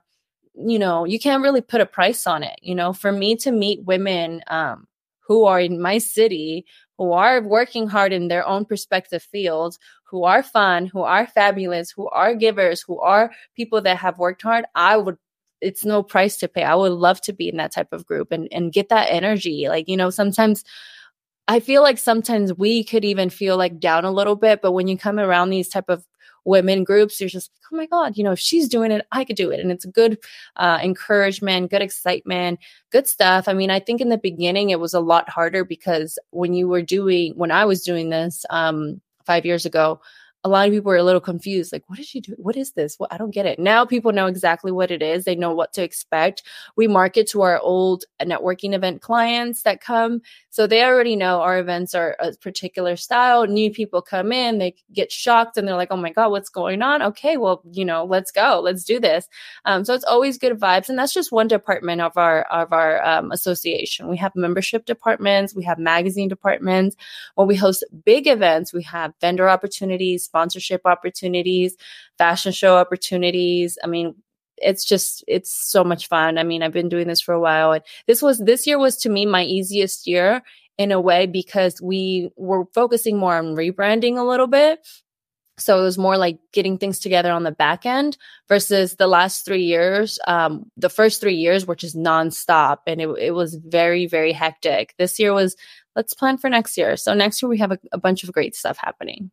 you 0.56 0.80
know, 0.80 1.06
you 1.06 1.20
can't 1.20 1.44
really 1.44 1.62
put 1.62 1.82
a 1.82 1.86
price 1.86 2.28
on 2.28 2.44
it. 2.44 2.60
You 2.62 2.76
know, 2.76 2.94
for 2.94 3.12
me 3.12 3.36
to 3.38 3.52
meet 3.52 3.84
women 3.84 4.42
um, 4.48 4.88
who 5.28 5.46
are 5.46 5.60
in 5.60 5.82
my 5.82 5.98
city, 5.98 6.66
who 6.98 7.12
are 7.14 7.42
working 7.42 7.88
hard 7.88 8.12
in 8.14 8.28
their 8.28 8.46
own 8.48 8.66
perspective 8.66 9.24
fields, 9.24 9.80
who 10.04 10.24
are 10.24 10.44
fun, 10.44 10.88
who 10.88 11.02
are 11.02 11.28
fabulous, 11.28 11.92
who 11.92 12.10
are 12.10 12.36
givers, 12.36 12.82
who 12.82 13.00
are 13.00 13.32
people 13.56 13.82
that 13.82 13.98
have 13.98 14.18
worked 14.18 14.42
hard, 14.42 14.66
I 14.76 14.98
would 14.98 15.18
it's 15.62 15.84
no 15.84 16.02
price 16.02 16.38
to 16.38 16.48
pay. 16.48 16.64
I 16.64 16.76
would 16.76 16.94
love 16.94 17.20
to 17.22 17.34
be 17.34 17.50
in 17.50 17.58
that 17.58 17.74
type 17.74 17.92
of 17.92 18.06
group 18.06 18.32
and 18.32 18.48
and 18.52 18.72
get 18.74 18.90
that 18.90 19.10
energy. 19.10 19.68
Like, 19.68 19.88
you 19.90 19.98
know, 19.98 20.10
sometimes 20.10 20.64
I 21.48 21.60
feel 21.60 21.82
like 21.82 21.98
sometimes 21.98 22.54
we 22.54 22.84
could 22.84 23.04
even 23.04 23.30
feel 23.30 23.58
like 23.58 23.80
down 23.80 24.06
a 24.06 24.12
little 24.12 24.36
bit, 24.36 24.62
but 24.62 24.72
when 24.72 24.88
you 24.88 24.98
come 24.98 25.20
around 25.20 25.50
these 25.50 25.68
type 25.68 25.90
of 25.90 26.06
women 26.46 26.84
groups, 26.84 27.20
you're 27.20 27.30
just 27.30 27.52
like, 27.52 27.62
oh 27.72 27.78
my 27.78 27.86
God, 27.86 28.18
you 28.18 28.24
know, 28.24 28.32
if 28.32 28.40
she's 28.40 28.68
doing 28.68 28.92
it, 28.92 29.06
I 29.12 29.24
could 29.24 29.36
do 29.36 29.52
it. 29.52 29.60
And 29.60 29.72
it's 29.72 29.86
good 29.86 30.18
uh, 30.56 30.80
encouragement, 30.82 31.72
good 31.72 31.82
excitement, 31.82 32.60
good 32.92 33.08
stuff. 33.08 33.48
I 33.48 33.54
mean, 33.54 33.70
I 33.70 33.80
think 33.80 34.02
in 34.02 34.10
the 34.10 34.18
beginning 34.18 34.70
it 34.70 34.80
was 34.80 34.94
a 34.94 35.00
lot 35.00 35.30
harder 35.30 35.64
because 35.64 36.18
when 36.32 36.54
you 36.54 36.68
were 36.68 36.82
doing, 36.82 37.34
when 37.36 37.52
I 37.52 37.66
was 37.66 37.84
doing 37.84 38.10
this 38.10 38.46
um, 38.50 39.02
five 39.26 39.46
years 39.46 39.66
ago, 39.66 40.02
a 40.50 40.52
lot 40.52 40.68
of 40.68 40.74
people 40.74 40.90
were 40.90 40.98
a 40.98 41.04
little 41.04 41.22
confused 41.22 41.72
like 41.72 41.84
what 41.88 42.00
is 42.00 42.08
she 42.08 42.20
doing 42.20 42.38
what 42.40 42.58
is 42.58 42.72
this? 42.72 42.98
What 42.98 43.14
i 43.14 43.18
don't 43.18 43.30
get 43.30 43.46
it. 43.46 43.60
Now 43.60 43.86
people 43.86 44.12
know 44.12 44.26
exactly 44.26 44.72
what 44.72 44.90
it 44.90 45.04
is. 45.04 45.26
They 45.26 45.36
know 45.36 45.54
what 45.54 45.74
to 45.74 45.84
expect. 45.84 46.42
We 46.76 46.88
market 46.88 47.28
to 47.30 47.44
our 47.44 47.60
old 47.60 48.06
networking 48.22 48.74
event 48.74 49.02
clients 49.02 49.62
that 49.64 49.82
come 49.82 50.22
so 50.50 50.66
they 50.66 50.84
already 50.84 51.16
know 51.16 51.42
our 51.42 51.60
events 51.60 51.94
are 51.94 52.16
a 52.20 52.34
particular 52.34 52.96
style. 52.96 53.46
New 53.46 53.72
people 53.72 54.02
come 54.02 54.32
in 54.32 54.58
they 54.58 54.76
get 54.92 55.12
shocked 55.12 55.58
and 55.58 55.68
they're 55.68 55.76
like 55.76 55.92
oh 55.92 55.98
my 55.98 56.12
god 56.12 56.32
what's 56.32 56.50
going 56.50 56.82
on? 56.82 57.04
Okay 57.04 57.38
well 57.38 57.62
you 57.72 57.86
know 57.86 58.06
let's 58.06 58.32
go 58.32 58.60
let's 58.64 58.84
do 58.84 59.00
this. 59.00 59.28
Um, 59.66 59.86
so 59.86 59.94
it's 59.94 60.06
always 60.06 60.40
good 60.40 60.60
vibes 60.60 60.90
and 60.90 60.98
that's 60.98 61.14
just 61.14 61.32
one 61.32 61.48
department 61.48 62.02
of 62.02 62.18
our 62.18 62.42
of 62.44 62.74
our 62.74 63.06
um, 63.06 63.32
association. 63.32 64.08
We 64.08 64.18
have 64.18 64.36
membership 64.36 64.86
departments 64.86 65.54
we 65.54 65.64
have 65.66 65.78
magazine 65.78 66.28
departments. 66.28 66.96
When 67.36 67.48
we 67.48 67.56
host 67.56 67.84
big 68.04 68.26
events 68.26 68.74
we 68.74 68.84
have 68.84 69.14
vendor 69.22 69.48
opportunities 69.48 70.28
sponsorship 70.40 70.82
opportunities, 70.86 71.76
fashion 72.18 72.52
show 72.52 72.78
opportunities. 72.78 73.78
I 73.84 73.88
mean, 73.88 74.16
it's 74.58 74.86
just 74.86 75.24
it's 75.28 75.54
so 75.54 75.84
much 75.84 76.08
fun. 76.08 76.38
I 76.38 76.44
mean, 76.44 76.64
I've 76.64 76.74
been 76.74 76.90
doing 76.90 77.08
this 77.08 77.22
for 77.22 77.34
a 77.34 77.40
while 77.40 77.72
and 77.74 77.84
this 78.08 78.22
was 78.22 78.40
this 78.40 78.66
year 78.66 78.78
was 78.78 78.98
to 78.98 79.10
me 79.10 79.26
my 79.26 79.44
easiest 79.44 80.08
year 80.08 80.42
in 80.78 80.92
a 80.92 81.02
way 81.02 81.26
because 81.26 81.82
we 81.82 82.30
were 82.38 82.66
focusing 82.74 83.18
more 83.18 83.36
on 83.36 83.56
rebranding 83.56 84.18
a 84.18 84.24
little 84.24 84.48
bit. 84.48 84.80
So 85.58 85.78
it 85.78 85.84
was 85.84 85.98
more 85.98 86.18
like 86.18 86.40
getting 86.54 86.78
things 86.78 87.00
together 87.00 87.34
on 87.34 87.44
the 87.44 87.52
back 87.52 87.86
end 87.86 88.18
versus 88.48 88.96
the 88.96 89.08
last 89.08 89.44
three 89.44 89.64
years. 89.64 90.18
Um, 90.26 90.72
the 90.78 90.90
first 90.90 91.20
three 91.20 91.36
years 91.36 91.68
were 91.68 91.76
just 91.76 91.98
nonstop 91.98 92.78
and 92.88 93.02
it, 93.02 93.10
it 93.20 93.32
was 93.32 93.56
very, 93.56 94.08
very 94.08 94.32
hectic. 94.32 94.94
This 94.98 95.20
year 95.20 95.34
was 95.34 95.58
let's 95.98 96.14
plan 96.14 96.38
for 96.38 96.50
next 96.50 96.78
year. 96.78 96.96
So 96.96 97.14
next 97.14 97.42
year 97.42 97.50
we 97.50 97.58
have 97.58 97.74
a, 97.74 97.80
a 97.92 97.98
bunch 97.98 98.24
of 98.24 98.32
great 98.32 98.56
stuff 98.56 98.78
happening. 98.78 99.32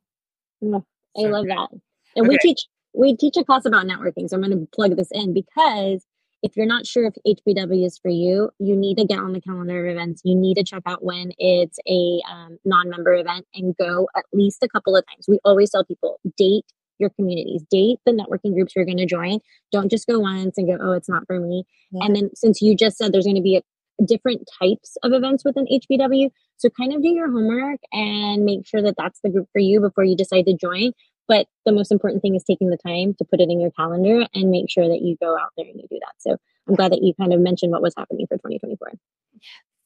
I 1.18 1.23
love 1.28 1.46
that. 1.46 1.68
And 2.16 2.26
okay. 2.26 2.28
we 2.28 2.38
teach 2.38 2.66
we 2.94 3.14
teach 3.16 3.37
a 3.37 3.44
class 3.44 3.64
about 3.64 3.87
networking. 3.87 4.28
So 4.28 4.37
I'm 4.37 4.42
going 4.42 4.58
to 4.58 4.66
plug 4.75 4.96
this 4.96 5.08
in 5.12 5.35
because 5.35 6.06
if 6.42 6.56
you're 6.56 6.66
not 6.66 6.87
sure 6.87 7.06
if 7.06 7.14
HBW 7.26 7.85
is 7.85 7.99
for 7.99 8.11
you, 8.11 8.50
you 8.58 8.76
need 8.76 8.96
to 8.99 9.04
get 9.04 9.18
on 9.18 9.32
the 9.32 9.40
calendar 9.40 9.87
of 9.87 9.92
events. 9.92 10.23
You 10.25 10.35
need 10.35 10.54
to 10.54 10.64
check 10.64 10.82
out 10.87 11.02
when 11.04 11.32
it's 11.38 11.78
a 11.88 12.20
um, 12.30 12.58
non-member 12.64 13.14
event 13.14 13.46
and 13.54 13.76
go 13.76 14.08
at 14.16 14.25
least 14.32 14.62
a 14.62 14.68
couple 14.68 14.96
of 14.96 15.04
times. 15.06 15.26
We 15.28 15.38
always 15.44 15.70
tell 15.70 15.85
people 15.85 16.20
date 16.37 16.64
your 16.99 17.11
communities, 17.11 17.62
date 17.70 17.99
the 18.06 18.12
networking 18.12 18.54
groups 18.54 18.75
you're 18.75 18.85
going 18.85 18.96
to 18.99 19.06
join. 19.06 19.40
Don't 19.73 19.90
just 19.90 20.06
go 20.06 20.18
once 20.18 20.56
and 20.56 20.66
go, 20.66 20.78
oh, 20.80 20.92
it's 20.92 21.08
not 21.08 21.25
for 21.26 21.40
me. 21.40 21.64
Yeah. 21.90 22.06
And 22.06 22.16
then 22.16 22.30
since 22.35 22.62
you 22.62 22.75
just 22.75 22.96
said 22.96 23.12
there's 23.12 23.26
going 23.26 23.37
to 23.37 23.42
be 23.42 23.56
a 23.56 23.62
different 24.04 24.48
types 24.58 24.96
of 25.02 25.12
events 25.12 25.44
within 25.44 25.66
HBW. 25.66 26.30
So 26.58 26.68
kind 26.70 26.94
of 26.94 27.02
do 27.02 27.08
your 27.08 27.30
homework 27.30 27.80
and 27.92 28.44
make 28.44 28.66
sure 28.66 28.82
that 28.82 28.94
that's 28.96 29.20
the 29.22 29.30
group 29.30 29.48
for 29.52 29.60
you 29.60 29.80
before 29.80 30.04
you 30.04 30.16
decide 30.16 30.46
to 30.46 30.56
join. 30.56 30.92
But 31.28 31.46
the 31.64 31.72
most 31.72 31.90
important 31.90 32.22
thing 32.22 32.34
is 32.34 32.44
taking 32.44 32.70
the 32.70 32.76
time 32.76 33.14
to 33.18 33.24
put 33.24 33.40
it 33.40 33.50
in 33.50 33.60
your 33.60 33.72
calendar 33.72 34.26
and 34.32 34.50
make 34.50 34.70
sure 34.70 34.88
that 34.88 35.02
you 35.02 35.16
go 35.20 35.36
out 35.36 35.50
there 35.56 35.66
and 35.66 35.76
you 35.76 35.86
do 35.90 35.98
that. 36.00 36.14
So 36.18 36.36
I'm 36.68 36.74
glad 36.74 36.92
that 36.92 37.02
you 37.02 37.14
kind 37.14 37.32
of 37.32 37.40
mentioned 37.40 37.72
what 37.72 37.82
was 37.82 37.94
happening 37.96 38.26
for 38.26 38.36
2024. 38.36 38.92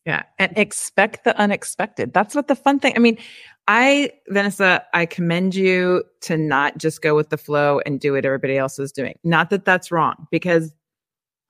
Yeah. 0.07 0.23
And 0.39 0.57
expect 0.57 1.25
the 1.25 1.37
unexpected. 1.39 2.15
That's 2.15 2.35
what 2.35 2.49
the 2.49 2.57
fun 2.57 2.79
thing. 2.79 2.95
I 2.97 2.99
mean, 2.99 3.19
I, 3.69 4.11
Vanessa, 4.29 4.83
I 4.95 5.07
commend 5.07 5.55
you 5.55 6.05
to 6.23 6.37
not 6.37 6.79
just 6.79 7.03
go 7.03 7.15
with 7.15 7.29
the 7.29 7.37
flow 7.37 7.81
and 7.85 8.01
do 8.01 8.13
what 8.13 8.25
everybody 8.25 8.57
else 8.57 8.79
is 8.79 8.93
doing. 8.93 9.19
Not 9.25 9.51
that 9.51 9.65
that's 9.65 9.93
wrong 9.93 10.27
because 10.31 10.73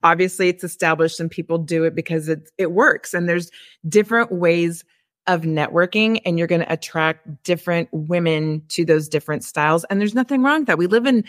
obviously 0.02 0.48
it's 0.48 0.64
established 0.64 1.20
and 1.20 1.30
people 1.30 1.58
do 1.58 1.84
it 1.84 1.94
because 1.94 2.28
it, 2.28 2.50
it 2.58 2.72
works. 2.72 3.14
And 3.14 3.28
there's 3.28 3.50
different 3.88 4.32
ways 4.32 4.84
of 5.26 5.42
networking 5.42 6.20
and 6.24 6.38
you're 6.38 6.48
going 6.48 6.62
to 6.62 6.72
attract 6.72 7.42
different 7.44 7.88
women 7.92 8.62
to 8.68 8.84
those 8.84 9.08
different 9.08 9.44
styles. 9.44 9.84
And 9.84 10.00
there's 10.00 10.14
nothing 10.14 10.42
wrong 10.42 10.60
with 10.60 10.66
that. 10.68 10.78
We 10.78 10.86
live 10.86 11.06
in 11.06 11.24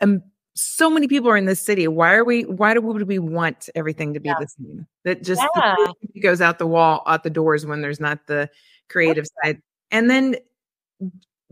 um, 0.00 0.22
so 0.54 0.90
many 0.90 1.06
people 1.06 1.30
are 1.30 1.36
in 1.36 1.44
this 1.44 1.60
city. 1.60 1.86
Why 1.86 2.14
are 2.14 2.24
we, 2.24 2.42
why 2.42 2.74
do 2.74 2.80
would 2.80 3.06
we 3.06 3.20
want 3.20 3.68
everything 3.74 4.14
to 4.14 4.20
be 4.20 4.28
yeah. 4.28 4.34
the 4.40 4.48
same? 4.48 4.86
That 5.04 5.22
just 5.22 5.42
yeah. 5.56 5.76
goes 6.20 6.40
out 6.40 6.58
the 6.58 6.66
wall, 6.66 7.02
out 7.06 7.22
the 7.22 7.30
doors 7.30 7.64
when 7.64 7.80
there's 7.80 8.00
not 8.00 8.26
the 8.26 8.50
creative 8.88 9.26
side. 9.42 9.62
And 9.90 10.10
then 10.10 10.36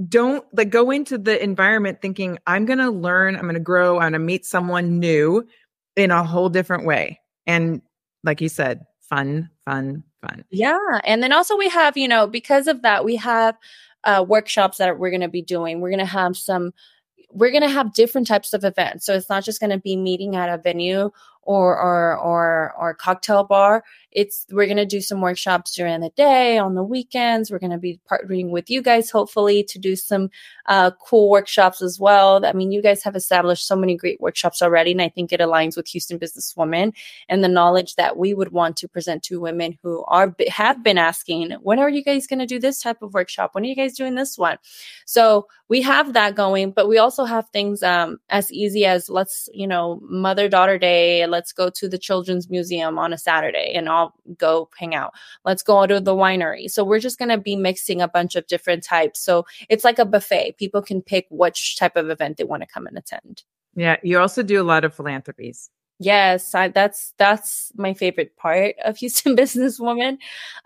don't 0.08 0.44
like 0.52 0.70
go 0.70 0.90
into 0.90 1.16
the 1.16 1.42
environment 1.42 2.02
thinking, 2.02 2.38
I'm 2.46 2.66
going 2.66 2.80
to 2.80 2.90
learn, 2.90 3.36
I'm 3.36 3.42
going 3.42 3.54
to 3.54 3.60
grow, 3.60 3.96
I'm 3.96 4.02
going 4.02 4.12
to 4.14 4.18
meet 4.18 4.44
someone 4.44 4.98
new 4.98 5.46
in 5.96 6.10
a 6.10 6.22
whole 6.22 6.48
different 6.48 6.86
way. 6.86 7.20
And 7.46 7.82
like 8.22 8.40
you 8.40 8.48
said, 8.48 8.84
fun, 9.00 9.50
fun, 9.64 10.04
fun. 10.20 10.44
Yeah. 10.50 11.00
And 11.04 11.22
then 11.22 11.32
also 11.32 11.56
we 11.56 11.68
have, 11.68 11.96
you 11.96 12.08
know, 12.08 12.26
because 12.26 12.66
of 12.66 12.82
that, 12.82 13.04
we 13.04 13.16
have 13.16 13.56
uh, 14.04 14.24
workshops 14.26 14.78
that 14.78 14.98
we're 14.98 15.10
going 15.10 15.20
to 15.22 15.28
be 15.28 15.42
doing. 15.42 15.80
We're 15.80 15.90
going 15.90 15.98
to 15.98 16.04
have 16.04 16.36
some 16.36 16.72
we're 17.32 17.50
going 17.50 17.62
to 17.62 17.68
have 17.68 17.92
different 17.92 18.26
types 18.26 18.52
of 18.52 18.64
events. 18.64 19.04
So 19.04 19.14
it's 19.14 19.28
not 19.28 19.44
just 19.44 19.60
going 19.60 19.70
to 19.70 19.78
be 19.78 19.96
meeting 19.96 20.36
at 20.36 20.48
a 20.48 20.56
venue 20.56 21.10
or 21.46 21.80
or 21.80 22.16
or 22.18 22.74
or 22.78 22.94
cocktail 22.94 23.44
bar. 23.44 23.84
It's 24.10 24.46
we're 24.50 24.66
to 24.78 24.86
do 24.86 25.00
some 25.00 25.20
workshops 25.20 25.74
during 25.74 26.00
the 26.00 26.10
day, 26.10 26.58
on 26.58 26.74
the 26.74 26.82
weekends. 26.82 27.50
We're 27.50 27.58
to 27.70 27.78
be 27.78 28.00
partnering 28.10 28.50
with 28.50 28.70
you 28.70 28.82
guys 28.82 29.10
hopefully 29.10 29.62
to 29.64 29.78
do 29.78 29.94
some 29.94 30.30
uh, 30.66 30.90
cool 31.00 31.30
workshops 31.30 31.82
as 31.82 31.98
well. 32.00 32.44
I 32.44 32.52
mean, 32.52 32.72
you 32.72 32.82
guys 32.82 33.02
have 33.04 33.14
established 33.14 33.66
so 33.66 33.76
many 33.76 33.96
great 33.96 34.20
workshops 34.20 34.62
already, 34.62 34.92
and 34.92 35.02
I 35.02 35.08
think 35.08 35.32
it 35.32 35.40
aligns 35.40 35.76
with 35.76 35.88
Houston 35.88 36.18
Businesswoman 36.18 36.92
and 37.28 37.44
the 37.44 37.48
knowledge 37.48 37.94
that 37.96 38.16
we 38.16 38.34
would 38.34 38.52
want 38.52 38.76
to 38.78 38.88
present 38.88 39.22
to 39.24 39.40
women 39.40 39.78
who 39.82 40.04
are 40.08 40.34
have 40.48 40.82
been 40.82 40.98
asking, 40.98 41.52
when 41.62 41.78
are 41.78 41.90
you 41.90 42.02
guys 42.02 42.26
to 42.26 42.46
do 42.46 42.58
this 42.58 42.80
type 42.80 43.02
of 43.02 43.14
workshop? 43.14 43.54
When 43.54 43.64
are 43.64 43.68
you 43.68 43.76
guys 43.76 43.94
doing 43.94 44.14
this 44.14 44.36
one? 44.36 44.58
So 45.04 45.46
we 45.68 45.82
have 45.82 46.12
that 46.14 46.34
going, 46.34 46.70
but 46.70 46.88
we 46.88 46.98
also 46.98 47.24
have 47.24 47.48
things 47.50 47.82
um, 47.82 48.18
as 48.28 48.52
easy 48.52 48.84
as 48.84 49.08
let's 49.08 49.48
you 49.52 49.66
know 49.66 50.00
Mother 50.02 50.48
Daughter 50.48 50.78
Day 50.78 51.26
let's 51.36 51.52
go 51.52 51.68
to 51.68 51.86
the 51.86 51.98
children's 51.98 52.48
museum 52.48 52.98
on 52.98 53.12
a 53.12 53.18
Saturday 53.18 53.72
and 53.74 53.90
I'll 53.90 54.14
go 54.38 54.70
hang 54.78 54.94
out. 54.94 55.12
Let's 55.44 55.62
go 55.62 55.86
to 55.86 56.00
the 56.00 56.14
winery. 56.14 56.70
So 56.70 56.82
we're 56.82 56.98
just 56.98 57.18
going 57.18 57.28
to 57.28 57.36
be 57.36 57.56
mixing 57.56 58.00
a 58.00 58.08
bunch 58.08 58.36
of 58.36 58.46
different 58.46 58.82
types. 58.82 59.20
So 59.20 59.44
it's 59.68 59.84
like 59.84 59.98
a 59.98 60.06
buffet. 60.06 60.56
People 60.56 60.80
can 60.80 61.02
pick 61.02 61.26
which 61.30 61.76
type 61.76 61.94
of 61.94 62.08
event 62.08 62.38
they 62.38 62.44
want 62.44 62.62
to 62.62 62.68
come 62.68 62.86
and 62.86 62.96
attend. 62.96 63.42
Yeah, 63.74 63.96
you 64.02 64.18
also 64.18 64.42
do 64.42 64.62
a 64.62 64.64
lot 64.64 64.84
of 64.84 64.94
philanthropies. 64.94 65.68
Yes, 65.98 66.54
I, 66.54 66.68
that's 66.68 67.12
that's 67.18 67.72
my 67.76 67.92
favorite 67.92 68.34
part 68.36 68.76
of 68.82 68.96
Houston 68.96 69.36
Businesswoman. 69.40 70.16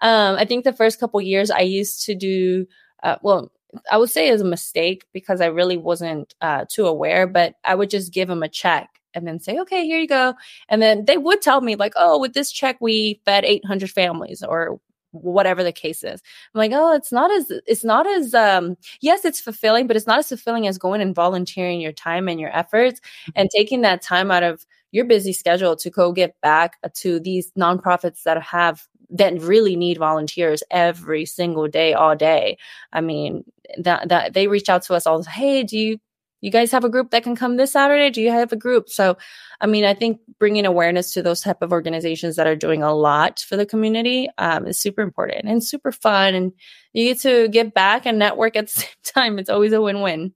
Um, 0.00 0.36
I 0.36 0.44
think 0.44 0.62
the 0.64 0.72
first 0.72 1.00
couple 1.00 1.20
years 1.20 1.50
I 1.50 1.60
used 1.60 2.06
to 2.06 2.14
do 2.14 2.66
uh, 3.02 3.16
well. 3.22 3.50
I 3.90 3.98
would 3.98 4.10
say 4.10 4.28
it 4.28 4.32
as 4.32 4.40
a 4.40 4.44
mistake 4.44 5.06
because 5.12 5.40
I 5.40 5.46
really 5.46 5.76
wasn't 5.76 6.34
uh, 6.40 6.64
too 6.68 6.86
aware, 6.86 7.28
but 7.28 7.54
I 7.64 7.76
would 7.76 7.88
just 7.88 8.12
give 8.12 8.26
them 8.26 8.42
a 8.42 8.48
check 8.48 9.00
and 9.14 9.26
then 9.26 9.40
say, 9.40 9.58
okay, 9.58 9.84
here 9.84 9.98
you 9.98 10.08
go. 10.08 10.34
And 10.68 10.80
then 10.80 11.04
they 11.04 11.18
would 11.18 11.42
tell 11.42 11.60
me, 11.60 11.76
like, 11.76 11.94
oh, 11.96 12.18
with 12.18 12.32
this 12.32 12.52
check, 12.52 12.76
we 12.80 13.20
fed 13.24 13.44
800 13.44 13.90
families 13.90 14.42
or 14.42 14.80
whatever 15.12 15.64
the 15.64 15.72
case 15.72 16.04
is. 16.04 16.20
I'm 16.54 16.58
like, 16.58 16.72
oh, 16.72 16.94
it's 16.94 17.12
not 17.12 17.32
as, 17.32 17.50
it's 17.66 17.84
not 17.84 18.06
as, 18.06 18.32
um, 18.34 18.76
yes, 19.00 19.24
it's 19.24 19.40
fulfilling, 19.40 19.86
but 19.86 19.96
it's 19.96 20.06
not 20.06 20.20
as 20.20 20.28
fulfilling 20.28 20.66
as 20.66 20.78
going 20.78 21.00
and 21.00 21.14
volunteering 21.14 21.80
your 21.80 21.92
time 21.92 22.28
and 22.28 22.38
your 22.38 22.56
efforts 22.56 23.00
mm-hmm. 23.00 23.32
and 23.34 23.50
taking 23.50 23.80
that 23.80 24.02
time 24.02 24.30
out 24.30 24.42
of 24.42 24.64
your 24.92 25.04
busy 25.04 25.32
schedule 25.32 25.76
to 25.76 25.90
go 25.90 26.12
get 26.12 26.40
back 26.40 26.78
to 26.94 27.20
these 27.20 27.52
nonprofits 27.52 28.22
that 28.24 28.40
have 28.42 28.86
that 29.12 29.40
really 29.40 29.74
need 29.74 29.98
volunteers 29.98 30.62
every 30.70 31.26
single 31.26 31.66
day 31.66 31.94
all 31.94 32.14
day 32.14 32.56
i 32.92 33.00
mean 33.00 33.44
that 33.78 34.08
that 34.08 34.34
they 34.34 34.46
reach 34.46 34.68
out 34.68 34.82
to 34.82 34.94
us 34.94 35.06
all 35.06 35.22
hey 35.24 35.62
do 35.62 35.76
you 35.76 36.00
you 36.40 36.50
guys 36.50 36.70
have 36.73 36.85
a 36.85 36.88
group 36.88 37.11
that 37.11 37.23
can 37.23 37.37
come 37.37 37.56
this 37.56 37.73
Saturday? 37.73 38.11
Do 38.11 38.23
you 38.23 38.30
have 38.30 38.52
a 38.52 38.56
group? 38.56 38.88
So, 38.88 39.18
I 39.61 39.66
mean, 39.66 39.85
I 39.85 39.94
think 39.94 40.20
bringing 40.38 40.64
awareness 40.64 41.12
to 41.14 41.23
those 41.23 41.40
type 41.40 41.62
of 41.62 41.73
organizations 41.73 42.37
that 42.37 42.47
are 42.47 42.56
doing 42.56 42.82
a 42.82 42.94
lot 42.94 43.40
for 43.40 43.56
the 43.56 43.66
community 43.66 44.28
um, 44.38 44.66
is 44.66 44.80
super 44.80 45.02
important 45.02 45.49
and 45.49 45.62
super 45.62 45.92
fun. 45.92 46.35
And 46.35 46.52
you 46.92 47.12
get 47.12 47.20
to 47.23 47.49
give 47.49 47.75
back 47.75 48.06
and 48.06 48.18
network 48.18 48.56
at 48.56 48.66
the 48.66 48.73
same 48.80 48.88
time. 49.04 49.38
It's 49.38 49.50
always 49.50 49.73
a 49.73 49.80
win-win. 49.80 50.32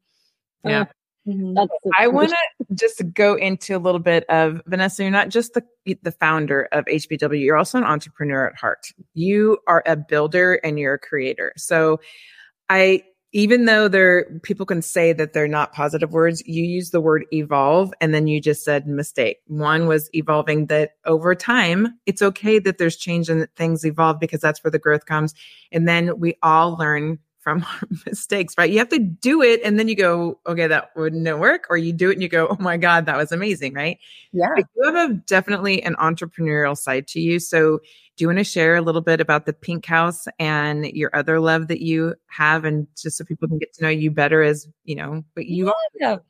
Yeah. 0.62 0.86
Mm-hmm. 1.26 1.58
I 1.98 2.08
want 2.08 2.30
to 2.30 2.36
just 2.74 3.02
go 3.14 3.34
into 3.34 3.74
a 3.74 3.78
little 3.78 4.00
bit 4.00 4.24
of 4.28 4.60
Vanessa. 4.66 5.02
You're 5.02 5.10
not 5.10 5.30
just 5.30 5.54
the 5.54 5.62
the 6.02 6.12
founder 6.12 6.68
of 6.70 6.84
HBW. 6.84 7.42
You're 7.42 7.56
also 7.56 7.78
an 7.78 7.84
entrepreneur 7.84 8.48
at 8.48 8.56
heart. 8.56 8.88
You 9.14 9.58
are 9.66 9.82
a 9.86 9.96
builder 9.96 10.60
and 10.62 10.78
you're 10.78 10.94
a 10.94 10.98
creator. 10.98 11.54
So, 11.56 12.00
I 12.68 13.04
even 13.34 13.64
though 13.64 13.88
there 13.88 14.26
people 14.44 14.64
can 14.64 14.80
say 14.80 15.12
that 15.12 15.32
they're 15.32 15.48
not 15.48 15.72
positive 15.72 16.12
words, 16.12 16.40
you 16.46 16.62
use 16.62 16.90
the 16.90 17.00
word 17.00 17.26
evolve 17.32 17.92
and 18.00 18.14
then 18.14 18.28
you 18.28 18.40
just 18.40 18.64
said 18.64 18.86
mistake. 18.86 19.38
One 19.48 19.88
was 19.88 20.08
evolving 20.14 20.66
that 20.66 20.92
over 21.04 21.34
time, 21.34 21.98
it's 22.06 22.22
okay 22.22 22.60
that 22.60 22.78
there's 22.78 22.96
change 22.96 23.28
and 23.28 23.42
that 23.42 23.56
things 23.56 23.84
evolve 23.84 24.20
because 24.20 24.40
that's 24.40 24.62
where 24.62 24.70
the 24.70 24.78
growth 24.78 25.06
comes. 25.06 25.34
And 25.72 25.88
then 25.88 26.20
we 26.20 26.38
all 26.44 26.76
learn 26.76 27.18
from 27.44 27.64
mistakes, 28.06 28.54
right? 28.58 28.70
You 28.70 28.78
have 28.78 28.88
to 28.88 28.98
do 28.98 29.42
it 29.42 29.60
and 29.62 29.78
then 29.78 29.86
you 29.86 29.94
go, 29.94 30.40
okay, 30.46 30.66
that 30.66 30.90
wouldn't 30.96 31.38
work. 31.38 31.66
Or 31.70 31.76
you 31.76 31.92
do 31.92 32.10
it 32.10 32.14
and 32.14 32.22
you 32.22 32.28
go, 32.28 32.48
oh 32.48 32.56
my 32.58 32.76
God, 32.76 33.06
that 33.06 33.16
was 33.16 33.30
amazing, 33.30 33.74
right? 33.74 33.98
Yeah. 34.32 34.48
But 34.56 34.64
you 34.74 34.92
have 34.92 35.10
a, 35.10 35.14
definitely 35.14 35.82
an 35.82 35.94
entrepreneurial 35.96 36.76
side 36.76 37.06
to 37.08 37.20
you. 37.20 37.38
So 37.38 37.80
do 38.16 38.22
you 38.22 38.28
want 38.28 38.38
to 38.38 38.44
share 38.44 38.76
a 38.76 38.80
little 38.80 39.00
bit 39.00 39.20
about 39.20 39.44
the 39.44 39.52
Pink 39.52 39.84
House 39.86 40.26
and 40.38 40.86
your 40.86 41.14
other 41.14 41.40
love 41.40 41.68
that 41.68 41.80
you 41.80 42.14
have, 42.28 42.64
and 42.64 42.86
just 42.96 43.18
so 43.18 43.24
people 43.24 43.48
can 43.48 43.58
get 43.58 43.72
to 43.74 43.82
know 43.82 43.88
you 43.88 44.12
better 44.12 44.40
as 44.40 44.68
you 44.84 44.94
know 44.94 45.24
what 45.32 45.46
you 45.46 45.72
yeah. 45.98 46.12
are? 46.12 46.22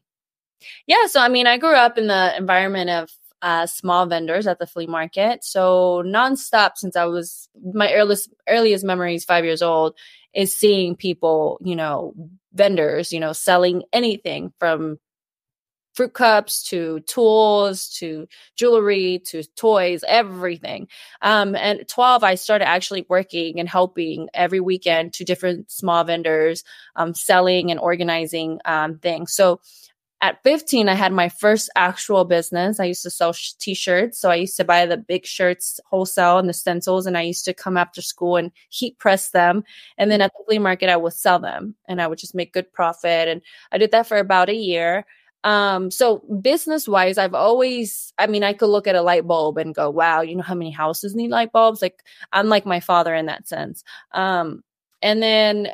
Yeah. 0.87 1.07
So 1.09 1.21
I 1.21 1.29
mean, 1.29 1.47
I 1.47 1.59
grew 1.59 1.75
up 1.75 1.99
in 1.99 2.07
the 2.07 2.35
environment 2.39 2.89
of 2.89 3.11
uh, 3.43 3.67
small 3.67 4.07
vendors 4.07 4.47
at 4.47 4.59
the 4.59 4.67
flea 4.67 4.87
market. 4.87 5.45
So 5.45 6.03
nonstop 6.07 6.73
since 6.77 6.97
I 6.97 7.05
was 7.05 7.51
my 7.75 7.93
earliest 7.93 8.31
earliest 8.49 8.83
memories, 8.83 9.27
five 9.27 9.45
years 9.45 9.61
old, 9.61 9.95
is 10.35 10.55
seeing 10.55 10.97
people, 10.97 11.59
you 11.63 11.77
know, 11.77 12.15
vendors, 12.53 13.13
you 13.13 13.21
know, 13.21 13.33
selling 13.33 13.83
anything 13.93 14.53
from 14.59 14.99
fruit 15.95 16.13
cups 16.13 16.63
to 16.65 17.01
tools 17.01 17.89
to 17.89 18.27
jewelry 18.57 19.21
to 19.27 19.45
toys, 19.57 20.03
everything. 20.09 20.89
Um, 21.23 21.55
and 21.55 21.87
12, 21.89 22.25
I 22.25 22.35
started 22.35 22.69
actually 22.69 23.07
working 23.09 23.61
and 23.61 23.69
helping 23.69 24.29
every 24.35 24.61
weekend 24.61 25.13
to 25.15 25.25
different 25.25 25.71
small 25.71 26.03
vendors, 26.05 26.65
um, 26.97 27.15
selling 27.15 27.71
and 27.71 27.79
organizing 27.79 28.59
um, 28.65 28.99
things. 28.99 29.33
So 29.33 29.61
at 30.25 30.43
15, 30.43 30.89
I 30.89 30.95
had 30.95 31.13
my 31.13 31.29
first 31.29 31.69
actual 31.77 32.25
business. 32.25 32.81
I 32.81 32.87
used 32.87 33.03
to 33.03 33.11
sell 33.11 33.35
sh- 33.35 33.53
t 33.59 33.75
shirts. 33.75 34.19
So 34.19 34.31
I 34.31 34.37
used 34.37 34.57
to 34.57 34.65
buy 34.65 34.87
the 34.87 34.97
big 34.97 35.27
shirts 35.27 35.79
wholesale 35.85 36.39
and 36.39 36.49
the 36.49 36.55
stencils, 36.55 37.05
and 37.05 37.19
I 37.19 37.21
used 37.21 37.45
to 37.45 37.53
come 37.53 37.77
after 37.77 38.01
school 38.01 38.37
and 38.37 38.51
heat 38.71 38.99
press 38.99 39.33
them. 39.33 39.65
And 39.99 40.11
then 40.11 40.23
at 40.23 40.33
the 40.33 40.43
flea 40.47 40.59
market, 40.59 40.89
I 40.89 40.97
would 40.97 41.13
sell 41.13 41.39
them 41.39 41.75
and 41.89 42.01
I 42.01 42.07
would 42.07 42.19
just 42.19 42.35
make 42.35 42.55
good 42.55 42.73
profit. 42.73 43.29
And 43.29 43.43
I 43.71 43.77
did 43.77 43.91
that 43.91 44.07
for 44.07 44.17
about 44.17 44.49
a 44.49 44.55
year. 44.55 45.05
Um, 45.45 45.91
so 45.91 46.21
business 46.41 46.89
wise, 46.89 47.19
I've 47.19 47.35
always, 47.35 48.15
I 48.17 48.27
mean, 48.27 48.43
I 48.43 48.55
could 48.55 48.69
look 48.71 48.87
at 48.87 48.95
a 48.95 49.03
light 49.03 49.27
bulb 49.27 49.59
and 49.59 49.75
go, 49.75 49.91
wow, 49.91 50.23
you 50.23 50.37
know 50.37 50.43
how 50.43 50.55
many 50.55 50.71
houses 50.71 51.15
need 51.15 51.33
light 51.33 51.53
bulbs? 51.53 51.83
Like 51.83 52.03
I'm 52.33 52.49
like 52.49 52.65
my 52.65 52.81
father 52.81 53.15
in 53.15 53.27
that 53.27 53.47
sense. 53.47 53.85
Um, 54.13 54.65
and 55.03 55.23
then 55.23 55.69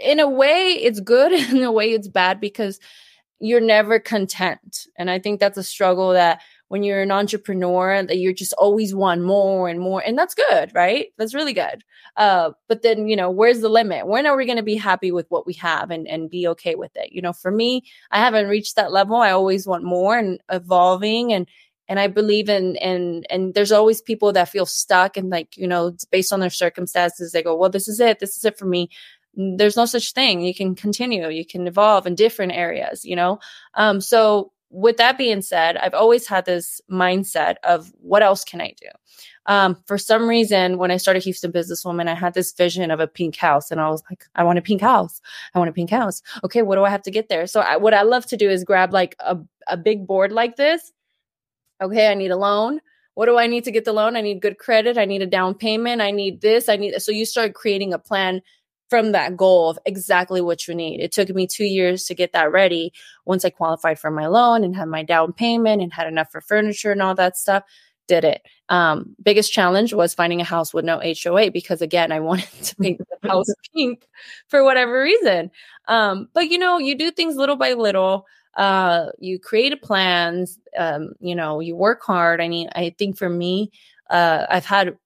in 0.00 0.20
a 0.20 0.28
way 0.28 0.78
it's 0.80 1.00
good, 1.00 1.32
in 1.50 1.64
a 1.64 1.72
way 1.72 1.90
it's 1.90 2.06
bad 2.06 2.38
because 2.40 2.78
you're 3.40 3.60
never 3.60 3.98
content. 3.98 4.86
And 4.96 5.10
I 5.10 5.18
think 5.18 5.40
that's 5.40 5.58
a 5.58 5.62
struggle 5.62 6.12
that 6.12 6.42
when 6.68 6.84
you're 6.84 7.02
an 7.02 7.10
entrepreneur 7.10 8.02
that 8.02 8.18
you're 8.18 8.32
just 8.32 8.52
always 8.52 8.94
want 8.94 9.22
more 9.22 9.68
and 9.68 9.80
more 9.80 10.00
and 10.06 10.16
that's 10.16 10.34
good 10.34 10.70
right? 10.74 11.06
That's 11.18 11.34
really 11.34 11.54
good. 11.54 11.82
Uh, 12.16 12.50
but 12.68 12.82
then 12.82 13.08
you 13.08 13.16
know 13.16 13.30
where's 13.30 13.60
the 13.60 13.68
limit? 13.68 14.06
When 14.06 14.26
are 14.26 14.36
we 14.36 14.46
going 14.46 14.58
to 14.58 14.62
be 14.62 14.76
happy 14.76 15.10
with 15.10 15.26
what 15.30 15.46
we 15.46 15.54
have 15.54 15.90
and 15.90 16.06
and 16.06 16.30
be 16.30 16.46
okay 16.48 16.74
with 16.74 16.92
it? 16.94 17.12
You 17.12 17.22
know 17.22 17.32
for 17.32 17.50
me 17.50 17.82
i 18.10 18.18
haven't 18.18 18.48
reached 18.48 18.76
that 18.76 18.92
level. 18.92 19.16
I 19.16 19.30
always 19.30 19.66
want 19.66 19.84
more 19.84 20.16
and 20.18 20.40
evolving 20.50 21.32
and 21.32 21.48
and 21.88 21.98
i 21.98 22.06
believe 22.06 22.48
in 22.48 22.76
and 22.76 23.26
and 23.30 23.54
there's 23.54 23.72
always 23.72 24.00
people 24.00 24.32
that 24.32 24.48
feel 24.48 24.66
stuck 24.66 25.16
and 25.16 25.30
like 25.30 25.56
you 25.56 25.66
know 25.66 25.96
based 26.12 26.32
on 26.32 26.38
their 26.40 26.50
circumstances 26.50 27.32
they 27.32 27.42
go 27.42 27.56
well 27.56 27.70
this 27.70 27.88
is 27.88 28.00
it. 28.00 28.20
This 28.20 28.36
is 28.36 28.44
it 28.44 28.58
for 28.58 28.66
me 28.66 28.90
there's 29.34 29.76
no 29.76 29.86
such 29.86 30.12
thing 30.12 30.40
you 30.40 30.54
can 30.54 30.74
continue 30.74 31.28
you 31.28 31.46
can 31.46 31.66
evolve 31.66 32.06
in 32.06 32.14
different 32.14 32.52
areas 32.52 33.04
you 33.04 33.16
know 33.16 33.38
um 33.74 34.00
so 34.00 34.52
with 34.72 34.98
that 34.98 35.18
being 35.18 35.42
said, 35.42 35.76
I've 35.78 35.94
always 35.94 36.28
had 36.28 36.44
this 36.44 36.80
mindset 36.88 37.56
of 37.64 37.92
what 37.98 38.22
else 38.22 38.44
can 38.44 38.60
I 38.60 38.72
do? 38.80 38.86
um, 39.46 39.76
for 39.86 39.98
some 39.98 40.28
reason, 40.28 40.78
when 40.78 40.90
I 40.90 40.96
started 40.96 41.24
Houston 41.24 41.50
Businesswoman, 41.50 42.08
I 42.08 42.14
had 42.14 42.34
this 42.34 42.52
vision 42.52 42.90
of 42.90 43.00
a 43.00 43.06
pink 43.06 43.36
house, 43.36 43.70
and 43.70 43.80
I 43.80 43.88
was 43.88 44.02
like, 44.10 44.24
I 44.34 44.44
want 44.44 44.58
a 44.58 44.62
pink 44.62 44.80
house. 44.80 45.20
I 45.54 45.58
want 45.58 45.70
a 45.70 45.72
pink 45.72 45.90
house. 45.90 46.22
Okay, 46.44 46.62
what 46.62 46.76
do 46.76 46.84
I 46.84 46.90
have 46.90 47.02
to 47.02 47.10
get 47.10 47.28
there? 47.28 47.46
So, 47.46 47.60
I, 47.60 47.76
what 47.76 47.94
I 47.94 48.02
love 48.02 48.26
to 48.26 48.36
do 48.36 48.50
is 48.50 48.64
grab 48.64 48.92
like 48.92 49.16
a, 49.18 49.38
a 49.66 49.76
big 49.76 50.06
board 50.06 50.30
like 50.30 50.56
this. 50.56 50.92
Okay, 51.82 52.08
I 52.08 52.14
need 52.14 52.30
a 52.30 52.36
loan. 52.36 52.80
What 53.14 53.26
do 53.26 53.38
I 53.38 53.46
need 53.46 53.64
to 53.64 53.72
get 53.72 53.84
the 53.84 53.92
loan? 53.92 54.14
I 54.14 54.20
need 54.20 54.40
good 54.40 54.58
credit. 54.58 54.96
I 54.96 55.04
need 55.04 55.22
a 55.22 55.26
down 55.26 55.54
payment. 55.54 56.00
I 56.00 56.10
need 56.10 56.40
this. 56.42 56.68
I 56.68 56.76
need. 56.76 57.00
So, 57.00 57.10
you 57.10 57.24
start 57.24 57.54
creating 57.54 57.92
a 57.92 57.98
plan 57.98 58.42
from 58.90 59.12
that 59.12 59.36
goal 59.36 59.70
of 59.70 59.78
exactly 59.86 60.40
what 60.40 60.66
you 60.66 60.74
need. 60.74 61.00
It 61.00 61.12
took 61.12 61.28
me 61.30 61.46
two 61.46 61.64
years 61.64 62.04
to 62.06 62.14
get 62.14 62.32
that 62.32 62.52
ready. 62.52 62.92
Once 63.24 63.44
I 63.44 63.50
qualified 63.50 63.98
for 63.98 64.10
my 64.10 64.26
loan 64.26 64.64
and 64.64 64.74
had 64.74 64.88
my 64.88 65.04
down 65.04 65.32
payment 65.32 65.80
and 65.80 65.92
had 65.92 66.08
enough 66.08 66.30
for 66.30 66.40
furniture 66.40 66.90
and 66.90 67.00
all 67.00 67.14
that 67.14 67.36
stuff, 67.36 67.62
did 68.08 68.24
it. 68.24 68.42
Um, 68.68 69.14
biggest 69.22 69.52
challenge 69.52 69.94
was 69.94 70.14
finding 70.14 70.40
a 70.40 70.44
house 70.44 70.74
with 70.74 70.84
no 70.84 71.00
HOA 71.00 71.52
because 71.52 71.80
again, 71.80 72.10
I 72.10 72.18
wanted 72.28 72.50
to 72.64 72.76
paint 72.76 73.00
the 73.22 73.28
house 73.28 73.46
pink 73.74 74.06
for 74.48 74.64
whatever 74.64 75.00
reason. 75.00 75.52
Um, 75.86 76.28
but 76.34 76.50
you 76.50 76.58
know, 76.58 76.78
you 76.78 76.98
do 76.98 77.12
things 77.12 77.36
little 77.36 77.56
by 77.56 77.74
little. 77.74 78.26
Uh, 78.56 79.06
you 79.20 79.38
create 79.38 79.80
plans. 79.80 80.58
Um, 80.76 81.12
you 81.20 81.36
know, 81.36 81.60
you 81.60 81.76
work 81.76 82.02
hard. 82.02 82.40
I 82.40 82.48
mean, 82.48 82.68
I 82.74 82.94
think 82.98 83.16
for 83.16 83.28
me, 83.28 83.70
uh, 84.10 84.46
I've 84.50 84.66
had 84.66 84.96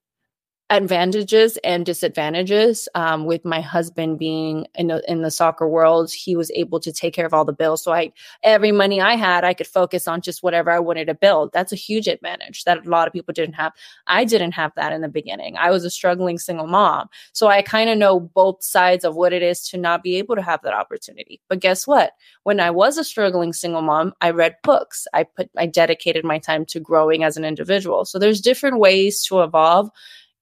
advantages 0.71 1.57
and 1.57 1.85
disadvantages 1.85 2.89
um, 2.95 3.25
with 3.25 3.45
my 3.45 3.61
husband 3.61 4.17
being 4.17 4.65
in, 4.73 4.87
the, 4.87 5.03
in 5.07 5.21
the 5.21 5.29
soccer 5.29 5.67
world 5.67 6.11
he 6.11 6.35
was 6.35 6.49
able 6.55 6.79
to 6.79 6.91
take 6.91 7.13
care 7.13 7.25
of 7.27 7.35
all 7.35 7.45
the 7.45 7.53
bills. 7.53 7.83
So 7.83 7.93
i 7.93 8.11
every 8.41 8.71
money 8.71 8.99
i 8.99 9.13
had 9.13 9.43
i 9.43 9.53
could 9.53 9.67
focus 9.67 10.07
on 10.07 10.21
just 10.21 10.41
whatever 10.41 10.71
i 10.71 10.79
wanted 10.79 11.05
to 11.05 11.13
build. 11.13 11.51
That's 11.53 11.71
a 11.71 11.75
huge 11.75 12.07
advantage 12.07 12.63
that 12.63 12.83
a 12.83 12.89
lot 12.89 13.05
of 13.05 13.13
people 13.13 13.31
didn't 13.31 13.53
have. 13.53 13.73
I 14.07 14.25
didn't 14.25 14.53
have 14.53 14.71
that 14.75 14.91
in 14.91 15.01
the 15.01 15.07
beginning. 15.07 15.55
I 15.55 15.69
was 15.69 15.85
a 15.85 15.91
struggling 15.91 16.39
single 16.39 16.65
mom. 16.65 17.09
So 17.31 17.45
i 17.45 17.61
kind 17.61 17.91
of 17.91 17.99
know 17.99 18.19
both 18.19 18.63
sides 18.63 19.05
of 19.05 19.15
what 19.15 19.33
it 19.33 19.43
is 19.43 19.67
to 19.69 19.77
not 19.77 20.01
be 20.01 20.15
able 20.15 20.35
to 20.35 20.41
have 20.41 20.63
that 20.63 20.73
opportunity. 20.73 21.41
But 21.47 21.59
guess 21.59 21.85
what? 21.85 22.13
When 22.41 22.59
i 22.59 22.71
was 22.71 22.97
a 22.97 23.03
struggling 23.03 23.53
single 23.53 23.83
mom 23.83 24.13
i 24.19 24.31
read 24.31 24.55
books. 24.63 25.05
I 25.13 25.25
put 25.25 25.51
i 25.55 25.67
dedicated 25.67 26.25
my 26.25 26.39
time 26.39 26.65
to 26.67 26.79
growing 26.79 27.23
as 27.23 27.37
an 27.37 27.45
individual. 27.45 28.03
So 28.05 28.17
there's 28.17 28.41
different 28.41 28.79
ways 28.79 29.21
to 29.25 29.43
evolve 29.43 29.91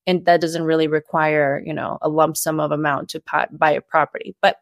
and 0.06 0.26
that 0.26 0.42
doesn't 0.42 0.63
really 0.63 0.88
require 0.88 1.62
you 1.66 1.74
know 1.74 1.98
a 2.02 2.10
lump 2.10 2.38
sum 2.38 2.60
of 2.60 2.72
amount 2.72 3.10
to 3.10 3.22
buy 3.52 3.72
a 3.72 3.82
property. 3.82 4.36
But 4.42 4.58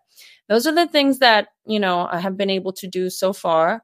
those 0.49 0.67
are 0.67 0.73
the 0.73 0.88
things 0.88 1.19
that 1.19 1.49
you 1.65 1.80
know 1.80 2.08
i 2.12 2.19
have 2.19 2.38
been 2.38 2.49
able 2.49 2.73
to 2.73 2.88
do 2.88 3.10
so 3.10 3.34
far. 3.34 3.84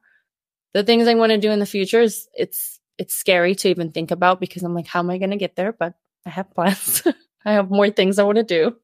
The 0.74 0.84
things 0.84 1.08
i 1.08 1.14
want 1.14 1.32
to 1.32 1.38
do 1.38 1.50
in 1.50 1.58
the 1.58 1.66
future 1.66 2.00
is 2.00 2.28
it's 2.34 2.80
it's 2.98 3.14
scary 3.14 3.54
to 3.56 3.68
even 3.68 3.92
think 3.92 4.10
about 4.10 4.40
because 4.40 4.62
i'm 4.62 4.74
like 4.74 4.86
how 4.86 5.00
am 5.00 5.10
i 5.10 5.18
going 5.18 5.30
to 5.30 5.36
get 5.36 5.56
there? 5.56 5.72
But 5.72 5.94
i 6.26 6.30
have 6.30 6.50
plans. 6.54 7.02
I 7.46 7.52
have 7.52 7.70
more 7.70 7.88
things 7.90 8.18
i 8.18 8.24
want 8.24 8.36
to 8.36 8.44
do. 8.44 8.76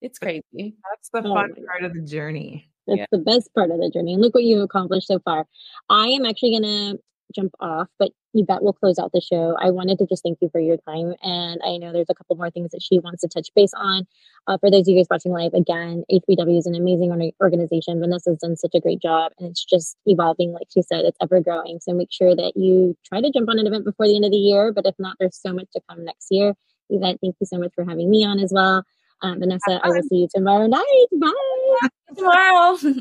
It's 0.00 0.18
crazy. 0.18 0.42
that's 0.90 1.08
the 1.12 1.20
oh 1.20 1.34
fun 1.34 1.54
part 1.66 1.84
of 1.84 1.94
the 1.94 2.02
journey. 2.02 2.68
That's 2.86 2.98
yeah. 2.98 3.06
the 3.10 3.18
best 3.18 3.52
part 3.54 3.70
of 3.70 3.78
the 3.78 3.90
journey. 3.90 4.12
And 4.12 4.22
look 4.22 4.34
what 4.34 4.44
you've 4.44 4.62
accomplished 4.62 5.06
so 5.06 5.18
far. 5.20 5.46
I 5.88 6.08
am 6.08 6.26
actually 6.26 6.50
going 6.50 6.62
to 6.62 7.02
jump 7.34 7.54
off, 7.60 7.88
but 7.98 8.12
Yvette 8.34 8.62
will 8.62 8.72
close 8.72 8.98
out 8.98 9.12
the 9.12 9.20
show. 9.20 9.56
I 9.60 9.70
wanted 9.70 9.98
to 9.98 10.06
just 10.06 10.22
thank 10.22 10.38
you 10.40 10.48
for 10.50 10.60
your 10.60 10.76
time. 10.78 11.14
And 11.22 11.60
I 11.64 11.76
know 11.76 11.92
there's 11.92 12.10
a 12.10 12.14
couple 12.14 12.36
more 12.36 12.50
things 12.50 12.70
that 12.72 12.82
she 12.82 12.98
wants 12.98 13.22
to 13.22 13.28
touch 13.28 13.48
base 13.54 13.72
on. 13.76 14.06
Uh, 14.46 14.58
for 14.58 14.70
those 14.70 14.82
of 14.82 14.88
you 14.88 14.96
guys 14.96 15.06
watching 15.10 15.32
live, 15.32 15.54
again, 15.54 16.04
HBW 16.10 16.58
is 16.58 16.66
an 16.66 16.74
amazing 16.74 17.32
organization. 17.40 18.00
Vanessa's 18.00 18.38
done 18.38 18.56
such 18.56 18.74
a 18.74 18.80
great 18.80 19.00
job 19.00 19.32
and 19.38 19.48
it's 19.48 19.64
just 19.64 19.96
evolving. 20.06 20.52
Like 20.52 20.66
she 20.72 20.82
said, 20.82 21.04
it's 21.04 21.18
ever 21.22 21.40
growing. 21.40 21.78
So 21.80 21.94
make 21.94 22.12
sure 22.12 22.34
that 22.34 22.52
you 22.56 22.96
try 23.06 23.20
to 23.20 23.30
jump 23.30 23.48
on 23.48 23.58
an 23.58 23.66
event 23.66 23.84
before 23.84 24.06
the 24.06 24.16
end 24.16 24.24
of 24.24 24.32
the 24.32 24.36
year. 24.36 24.72
But 24.72 24.86
if 24.86 24.94
not, 24.98 25.16
there's 25.18 25.38
so 25.40 25.52
much 25.52 25.68
to 25.74 25.80
come 25.88 26.04
next 26.04 26.28
year. 26.30 26.54
Yvette, 26.90 27.18
thank 27.22 27.36
you 27.40 27.46
so 27.46 27.58
much 27.58 27.72
for 27.74 27.84
having 27.84 28.10
me 28.10 28.24
on 28.24 28.38
as 28.40 28.52
well. 28.52 28.84
Um, 29.22 29.38
Vanessa, 29.38 29.80
I 29.82 29.88
will 29.88 30.02
see 30.02 30.16
you 30.16 30.28
tomorrow 30.34 30.66
night. 30.66 31.06
Bye. 31.18 31.88
Tomorrow. 32.16 32.76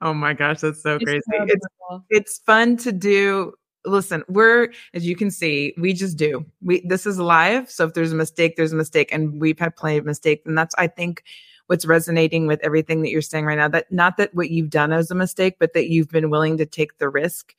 Oh 0.00 0.14
my 0.14 0.32
gosh, 0.32 0.60
that's 0.60 0.82
so 0.82 0.94
it's 0.94 1.04
crazy. 1.04 1.22
It's, 1.28 1.66
it's 2.08 2.38
fun 2.46 2.76
to 2.78 2.92
do. 2.92 3.52
Listen, 3.88 4.22
we're 4.28 4.72
as 4.94 5.06
you 5.06 5.16
can 5.16 5.30
see, 5.30 5.74
we 5.78 5.92
just 5.92 6.16
do. 6.16 6.44
We 6.62 6.84
this 6.86 7.06
is 7.06 7.18
live, 7.18 7.70
so 7.70 7.86
if 7.86 7.94
there's 7.94 8.12
a 8.12 8.16
mistake, 8.16 8.56
there's 8.56 8.72
a 8.72 8.76
mistake, 8.76 9.12
and 9.12 9.40
we've 9.40 9.58
had 9.58 9.76
plenty 9.76 9.98
of 9.98 10.04
mistakes, 10.04 10.42
and 10.46 10.56
that's 10.56 10.74
I 10.78 10.86
think 10.86 11.24
what's 11.66 11.84
resonating 11.84 12.46
with 12.46 12.60
everything 12.62 13.02
that 13.02 13.10
you're 13.10 13.22
saying 13.22 13.44
right 13.44 13.58
now. 13.58 13.68
That 13.68 13.90
not 13.90 14.16
that 14.18 14.34
what 14.34 14.50
you've 14.50 14.70
done 14.70 14.92
is 14.92 15.10
a 15.10 15.14
mistake, 15.14 15.56
but 15.58 15.72
that 15.74 15.88
you've 15.88 16.08
been 16.08 16.30
willing 16.30 16.56
to 16.58 16.66
take 16.66 16.98
the 16.98 17.08
risk. 17.08 17.54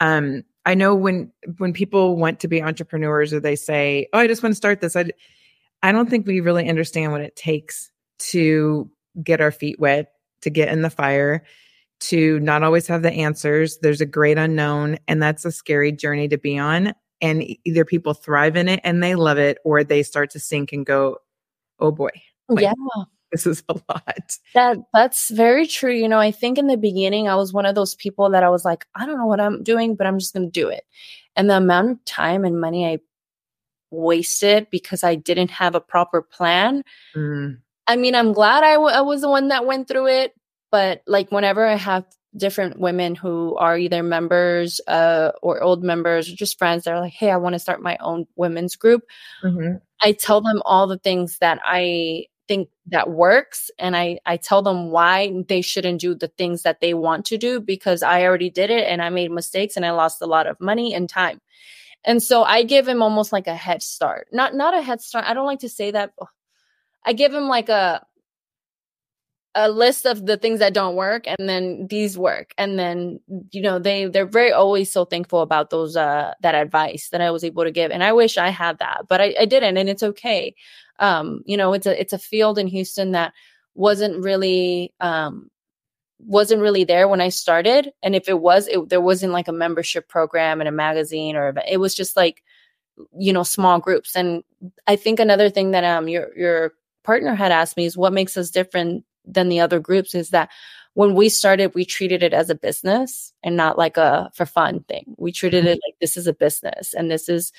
Um, 0.00 0.44
I 0.66 0.74
know 0.74 0.94
when 0.94 1.32
when 1.58 1.72
people 1.72 2.16
want 2.16 2.40
to 2.40 2.48
be 2.48 2.62
entrepreneurs 2.62 3.32
or 3.32 3.40
they 3.40 3.56
say, 3.56 4.08
"Oh, 4.12 4.18
I 4.18 4.26
just 4.26 4.42
want 4.42 4.52
to 4.52 4.56
start 4.56 4.80
this," 4.80 4.96
I 4.96 5.06
I 5.82 5.92
don't 5.92 6.10
think 6.10 6.26
we 6.26 6.40
really 6.40 6.68
understand 6.68 7.12
what 7.12 7.22
it 7.22 7.36
takes 7.36 7.90
to 8.18 8.90
get 9.22 9.40
our 9.40 9.50
feet 9.50 9.80
wet, 9.80 10.12
to 10.42 10.50
get 10.50 10.68
in 10.68 10.82
the 10.82 10.90
fire 10.90 11.44
to 12.00 12.40
not 12.40 12.62
always 12.62 12.86
have 12.86 13.02
the 13.02 13.12
answers. 13.12 13.78
There's 13.78 14.00
a 14.00 14.06
great 14.06 14.38
unknown, 14.38 14.98
and 15.08 15.22
that's 15.22 15.44
a 15.44 15.52
scary 15.52 15.92
journey 15.92 16.28
to 16.28 16.38
be 16.38 16.58
on. 16.58 16.94
And 17.20 17.44
either 17.64 17.84
people 17.84 18.14
thrive 18.14 18.56
in 18.56 18.68
it 18.68 18.80
and 18.82 19.02
they 19.02 19.14
love 19.14 19.38
it, 19.38 19.58
or 19.64 19.84
they 19.84 20.02
start 20.02 20.30
to 20.30 20.40
sink 20.40 20.72
and 20.72 20.86
go, 20.86 21.18
"Oh 21.78 21.92
boy, 21.92 22.10
like, 22.48 22.62
yeah, 22.62 22.72
this 23.30 23.46
is 23.46 23.62
a 23.68 23.74
lot." 23.88 24.38
That 24.54 24.78
that's 24.94 25.30
very 25.30 25.66
true. 25.66 25.92
You 25.92 26.08
know, 26.08 26.18
I 26.18 26.30
think 26.30 26.56
in 26.56 26.66
the 26.66 26.78
beginning 26.78 27.28
I 27.28 27.36
was 27.36 27.52
one 27.52 27.66
of 27.66 27.74
those 27.74 27.94
people 27.94 28.30
that 28.30 28.42
I 28.42 28.48
was 28.48 28.64
like, 28.64 28.86
I 28.94 29.04
don't 29.04 29.18
know 29.18 29.26
what 29.26 29.40
I'm 29.40 29.62
doing, 29.62 29.96
but 29.96 30.06
I'm 30.06 30.18
just 30.18 30.32
going 30.32 30.46
to 30.46 30.60
do 30.60 30.68
it. 30.68 30.84
And 31.36 31.50
the 31.50 31.58
amount 31.58 31.90
of 31.90 32.04
time 32.06 32.44
and 32.44 32.60
money 32.60 32.86
I 32.86 32.98
wasted 33.90 34.68
because 34.70 35.04
I 35.04 35.14
didn't 35.14 35.50
have 35.50 35.74
a 35.74 35.80
proper 35.80 36.22
plan. 36.22 36.84
Mm. 37.14 37.58
I 37.86 37.96
mean, 37.96 38.14
I'm 38.14 38.32
glad 38.32 38.62
I, 38.62 38.74
w- 38.74 38.94
I 38.94 39.00
was 39.00 39.20
the 39.20 39.28
one 39.28 39.48
that 39.48 39.66
went 39.66 39.88
through 39.88 40.06
it, 40.06 40.34
but 40.70 41.02
like 41.06 41.30
whenever 41.30 41.66
I 41.66 41.74
have 41.74 42.04
different 42.36 42.78
women 42.78 43.14
who 43.14 43.56
are 43.56 43.76
either 43.76 44.02
members 44.02 44.80
uh, 44.86 45.32
or 45.42 45.62
old 45.62 45.82
members 45.82 46.30
or 46.30 46.36
just 46.36 46.58
friends 46.58 46.84
they're 46.84 47.00
like, 47.00 47.12
hey, 47.12 47.30
I 47.30 47.36
want 47.38 47.54
to 47.54 47.58
start 47.58 47.82
my 47.82 47.96
own 48.00 48.26
women's 48.36 48.76
group. 48.76 49.02
Mm-hmm. 49.44 49.78
I 50.00 50.12
tell 50.12 50.40
them 50.40 50.62
all 50.64 50.86
the 50.86 50.98
things 50.98 51.38
that 51.40 51.60
I 51.64 52.26
think 52.46 52.68
that 52.86 53.10
works 53.10 53.70
and 53.78 53.96
I, 53.96 54.18
I 54.26 54.36
tell 54.36 54.62
them 54.62 54.90
why 54.90 55.32
they 55.48 55.60
shouldn't 55.60 56.00
do 56.00 56.14
the 56.14 56.28
things 56.28 56.62
that 56.62 56.80
they 56.80 56.94
want 56.94 57.26
to 57.26 57.38
do 57.38 57.60
because 57.60 58.02
I 58.02 58.24
already 58.24 58.50
did 58.50 58.70
it 58.70 58.88
and 58.88 59.00
I 59.00 59.08
made 59.10 59.30
mistakes 59.30 59.76
and 59.76 59.86
I 59.86 59.90
lost 59.92 60.22
a 60.22 60.26
lot 60.26 60.46
of 60.46 60.60
money 60.60 60.94
and 60.94 61.08
time. 61.08 61.40
And 62.04 62.22
so 62.22 62.42
I 62.42 62.62
give 62.62 62.88
him 62.88 63.02
almost 63.02 63.32
like 63.32 63.46
a 63.46 63.54
head 63.54 63.82
start. 63.82 64.28
Not 64.32 64.54
not 64.54 64.76
a 64.76 64.82
head 64.82 65.00
start. 65.00 65.26
I 65.26 65.34
don't 65.34 65.46
like 65.46 65.60
to 65.60 65.68
say 65.68 65.90
that. 65.90 66.12
I 67.04 67.12
give 67.12 67.32
him 67.32 67.46
like 67.46 67.68
a 67.68 68.04
a 69.54 69.68
list 69.68 70.06
of 70.06 70.26
the 70.26 70.36
things 70.36 70.60
that 70.60 70.74
don't 70.74 70.94
work 70.94 71.24
and 71.26 71.48
then 71.48 71.86
these 71.88 72.16
work. 72.16 72.52
And 72.56 72.78
then 72.78 73.20
you 73.50 73.62
know 73.62 73.78
they 73.78 74.06
they're 74.06 74.26
very 74.26 74.52
always 74.52 74.92
so 74.92 75.04
thankful 75.04 75.40
about 75.40 75.70
those 75.70 75.96
uh 75.96 76.34
that 76.42 76.54
advice 76.54 77.08
that 77.10 77.20
i 77.20 77.30
was 77.30 77.44
able 77.44 77.64
to 77.64 77.70
give 77.70 77.90
and 77.90 78.04
i 78.04 78.12
wish 78.12 78.38
i 78.38 78.48
had 78.48 78.78
that 78.78 79.06
but 79.08 79.20
i, 79.20 79.34
I 79.40 79.44
didn't 79.44 79.76
and 79.76 79.88
it's 79.88 80.02
okay. 80.02 80.54
Um 80.98 81.42
you 81.46 81.56
know 81.56 81.72
it's 81.72 81.86
a 81.86 82.00
it's 82.00 82.12
a 82.12 82.18
field 82.18 82.58
in 82.58 82.66
houston 82.68 83.12
that 83.12 83.32
wasn't 83.74 84.22
really 84.22 84.92
um 85.00 85.50
wasn't 86.18 86.60
really 86.60 86.84
there 86.84 87.08
when 87.08 87.20
i 87.20 87.30
started 87.30 87.92
and 88.02 88.14
if 88.14 88.28
it 88.28 88.40
was 88.40 88.68
it, 88.68 88.88
there 88.88 89.00
wasn't 89.00 89.32
like 89.32 89.48
a 89.48 89.52
membership 89.52 90.08
program 90.08 90.60
in 90.60 90.66
a 90.66 90.72
magazine 90.72 91.34
or 91.34 91.54
it 91.68 91.78
was 91.78 91.94
just 91.94 92.16
like 92.16 92.42
you 93.18 93.32
know 93.32 93.42
small 93.42 93.78
groups 93.78 94.14
and 94.14 94.44
i 94.86 94.96
think 94.96 95.18
another 95.18 95.48
thing 95.48 95.70
that 95.70 95.84
um 95.84 96.08
your 96.08 96.36
your 96.36 96.72
partner 97.04 97.34
had 97.34 97.52
asked 97.52 97.76
me 97.76 97.86
is 97.86 97.96
what 97.96 98.12
makes 98.12 98.36
us 98.36 98.50
different 98.50 99.04
than 99.24 99.48
the 99.48 99.60
other 99.60 99.80
groups 99.80 100.14
is 100.14 100.30
that 100.30 100.50
when 100.94 101.14
we 101.14 101.28
started, 101.28 101.74
we 101.74 101.84
treated 101.84 102.22
it 102.22 102.32
as 102.32 102.50
a 102.50 102.54
business 102.54 103.32
and 103.42 103.56
not 103.56 103.78
like 103.78 103.96
a 103.96 104.30
for 104.34 104.46
fun 104.46 104.84
thing. 104.88 105.14
We 105.18 105.32
treated 105.32 105.64
it 105.66 105.78
like 105.86 105.94
this 106.00 106.16
is 106.16 106.26
a 106.26 106.32
business 106.32 106.94
and 106.94 107.10
this 107.10 107.28
is 107.28 107.52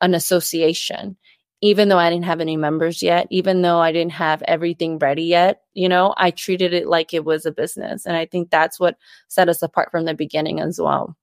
an 0.00 0.14
association. 0.14 1.16
Even 1.60 1.88
though 1.88 1.98
I 1.98 2.08
didn't 2.08 2.24
have 2.24 2.40
any 2.40 2.56
members 2.56 3.02
yet, 3.02 3.26
even 3.30 3.62
though 3.62 3.80
I 3.80 3.90
didn't 3.90 4.12
have 4.12 4.42
everything 4.46 4.96
ready 4.98 5.24
yet, 5.24 5.62
you 5.74 5.88
know, 5.88 6.14
I 6.16 6.30
treated 6.30 6.72
it 6.72 6.86
like 6.86 7.12
it 7.12 7.24
was 7.24 7.44
a 7.46 7.50
business. 7.50 8.06
And 8.06 8.16
I 8.16 8.26
think 8.26 8.50
that's 8.50 8.78
what 8.78 8.96
set 9.26 9.48
us 9.48 9.60
apart 9.60 9.90
from 9.90 10.04
the 10.04 10.14
beginning 10.14 10.60
as 10.60 10.80
well. 10.80 11.16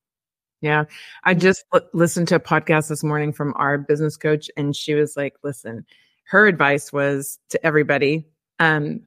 Yeah. 0.59 0.85
I 1.23 1.35
just 1.35 1.63
l- 1.73 1.87
listened 1.93 2.27
to 2.29 2.35
a 2.35 2.39
podcast 2.39 2.89
this 2.89 3.03
morning 3.03 3.31
from 3.31 3.53
our 3.55 3.77
business 3.77 4.17
coach, 4.17 4.49
and 4.57 4.75
she 4.75 4.93
was 4.93 5.15
like, 5.15 5.35
listen, 5.41 5.85
her 6.25 6.47
advice 6.47 6.91
was 6.91 7.39
to 7.49 7.65
everybody 7.65 8.25
um, 8.59 9.01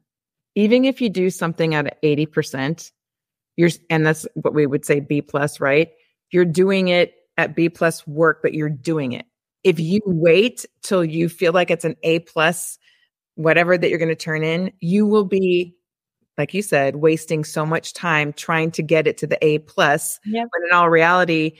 even 0.59 0.85
if 0.85 1.01
you 1.01 1.09
do 1.09 1.31
something 1.31 1.77
at 1.77 2.03
80%, 2.03 2.91
you're, 3.57 3.71
and 3.91 4.05
that's 4.05 4.27
what 4.35 4.55
we 4.55 4.67
would 4.67 4.85
say 4.85 4.99
B 4.99 5.23
plus, 5.23 5.61
right? 5.61 5.91
You're 6.33 6.45
doing 6.45 6.89
it 6.89 7.15
at 7.37 7.55
B 7.55 7.69
plus 7.69 8.05
work, 8.09 8.41
but 8.43 8.55
you're 8.55 8.69
doing 8.69 9.13
it. 9.13 9.25
If 9.63 9.79
you 9.79 10.01
wait 10.05 10.67
till 10.83 11.05
you 11.05 11.29
feel 11.29 11.53
like 11.53 11.71
it's 11.71 11.85
an 11.85 11.95
A 12.03 12.19
plus, 12.19 12.77
whatever 13.37 13.79
that 13.79 13.89
you're 13.89 14.01
going 14.01 14.09
to 14.09 14.17
turn 14.17 14.43
in, 14.43 14.73
you 14.81 15.07
will 15.07 15.25
be, 15.25 15.77
like 16.37 16.53
you 16.55 16.63
said, 16.63 16.97
wasting 16.97 17.45
so 17.45 17.65
much 17.65 17.95
time 17.95 18.33
trying 18.33 18.73
to 18.73 18.83
get 18.83 19.07
it 19.07 19.17
to 19.19 19.29
the 19.29 19.39
A 19.45 19.59
plus. 19.59 20.19
Yep. 20.25 20.49
When 20.51 20.69
in 20.69 20.75
all 20.77 20.91
reality, 20.91 21.53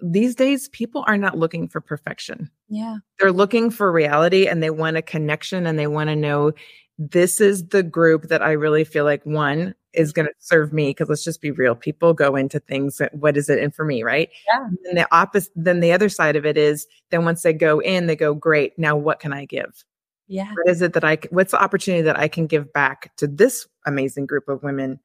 these 0.00 0.36
days 0.36 0.68
people 0.68 1.02
are 1.08 1.18
not 1.18 1.36
looking 1.36 1.66
for 1.66 1.80
perfection. 1.80 2.48
Yeah. 2.68 2.98
They're 3.18 3.32
looking 3.32 3.70
for 3.70 3.90
reality 3.90 4.46
and 4.46 4.62
they 4.62 4.70
want 4.70 4.98
a 4.98 5.02
connection 5.02 5.66
and 5.66 5.76
they 5.76 5.88
want 5.88 6.10
to 6.10 6.16
know 6.16 6.52
this 7.00 7.40
is 7.40 7.68
the 7.68 7.82
group 7.82 8.28
that 8.28 8.42
I 8.42 8.52
really 8.52 8.84
feel 8.84 9.04
like 9.04 9.24
one 9.24 9.74
is 9.94 10.10
mm-hmm. 10.10 10.16
going 10.16 10.28
to 10.28 10.34
serve 10.38 10.72
me 10.72 10.90
because 10.90 11.08
let's 11.08 11.24
just 11.24 11.40
be 11.40 11.50
real 11.50 11.74
people 11.74 12.12
go 12.12 12.36
into 12.36 12.60
things 12.60 12.98
that, 12.98 13.14
what 13.14 13.38
is 13.38 13.48
it 13.48 13.58
in 13.58 13.70
for 13.70 13.84
me 13.86 14.02
right? 14.02 14.28
Yeah. 14.46 14.68
And 14.84 14.98
the 14.98 15.08
opposite 15.10 15.50
then 15.56 15.80
the 15.80 15.92
other 15.92 16.10
side 16.10 16.36
of 16.36 16.44
it 16.44 16.58
is 16.58 16.86
then 17.10 17.24
once 17.24 17.42
they 17.42 17.54
go 17.54 17.80
in 17.80 18.06
they 18.06 18.16
go 18.16 18.34
great 18.34 18.78
now 18.78 18.96
what 18.96 19.18
can 19.18 19.32
i 19.32 19.46
give? 19.46 19.84
Yeah. 20.28 20.52
What 20.52 20.70
is 20.70 20.82
it 20.82 20.92
that 20.92 21.02
i 21.04 21.16
what's 21.30 21.52
the 21.52 21.62
opportunity 21.62 22.02
that 22.02 22.18
i 22.18 22.28
can 22.28 22.46
give 22.46 22.70
back 22.72 23.16
to 23.16 23.26
this 23.26 23.66
amazing 23.86 24.26
group 24.26 24.46
of 24.48 24.62
women 24.62 25.00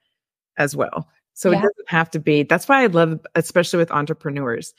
as 0.57 0.75
well? 0.75 1.07
So 1.33 1.51
Yeah. 1.51 1.59
it 1.59 1.61
doesn't 1.61 1.89
have 1.89 2.11
to 2.11 2.19
be 2.19 2.43
that's 2.43 2.67
why 2.67 2.83
i 2.83 2.87
love 2.87 3.25
especially 3.35 3.77
with 3.77 3.91
entrepreneurs. 3.91 4.73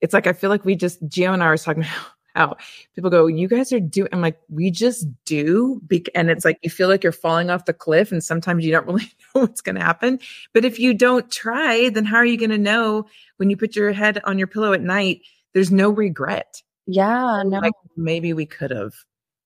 It's 0.00 0.14
like 0.14 0.26
i 0.26 0.32
feel 0.32 0.48
like 0.48 0.64
we 0.64 0.74
just 0.74 1.06
gio 1.06 1.34
and 1.34 1.44
i 1.44 1.50
was 1.50 1.64
talking 1.64 1.82
about 1.82 2.06
how 2.34 2.56
people 2.94 3.10
go 3.10 3.26
you 3.26 3.48
guys 3.48 3.72
are 3.72 3.80
doing 3.80 4.08
i'm 4.12 4.20
like 4.20 4.40
we 4.48 4.70
just 4.70 5.06
do 5.24 5.80
and 6.14 6.30
it's 6.30 6.44
like 6.44 6.58
you 6.62 6.70
feel 6.70 6.88
like 6.88 7.02
you're 7.02 7.12
falling 7.12 7.50
off 7.50 7.64
the 7.64 7.72
cliff 7.72 8.12
and 8.12 8.22
sometimes 8.22 8.64
you 8.64 8.72
don't 8.72 8.86
really 8.88 9.10
know 9.34 9.42
what's 9.42 9.60
going 9.60 9.76
to 9.76 9.82
happen. 9.82 10.18
But 10.52 10.64
if 10.64 10.78
you 10.78 10.94
don't 10.94 11.30
try 11.30 11.88
then 11.90 12.04
how 12.04 12.16
are 12.16 12.24
you 12.26 12.38
going 12.38 12.50
to 12.50 12.58
know 12.58 13.06
when 13.36 13.50
you 13.50 13.56
put 13.56 13.76
your 13.76 13.92
head 13.92 14.20
on 14.24 14.38
your 14.38 14.46
pillow 14.46 14.72
at 14.72 14.82
night 14.82 15.22
there's 15.52 15.70
no 15.70 15.90
regret. 15.90 16.62
Yeah 16.86 17.42
no 17.44 17.58
like 17.58 17.72
maybe 17.96 18.32
we 18.32 18.46
could 18.46 18.70
have. 18.70 18.94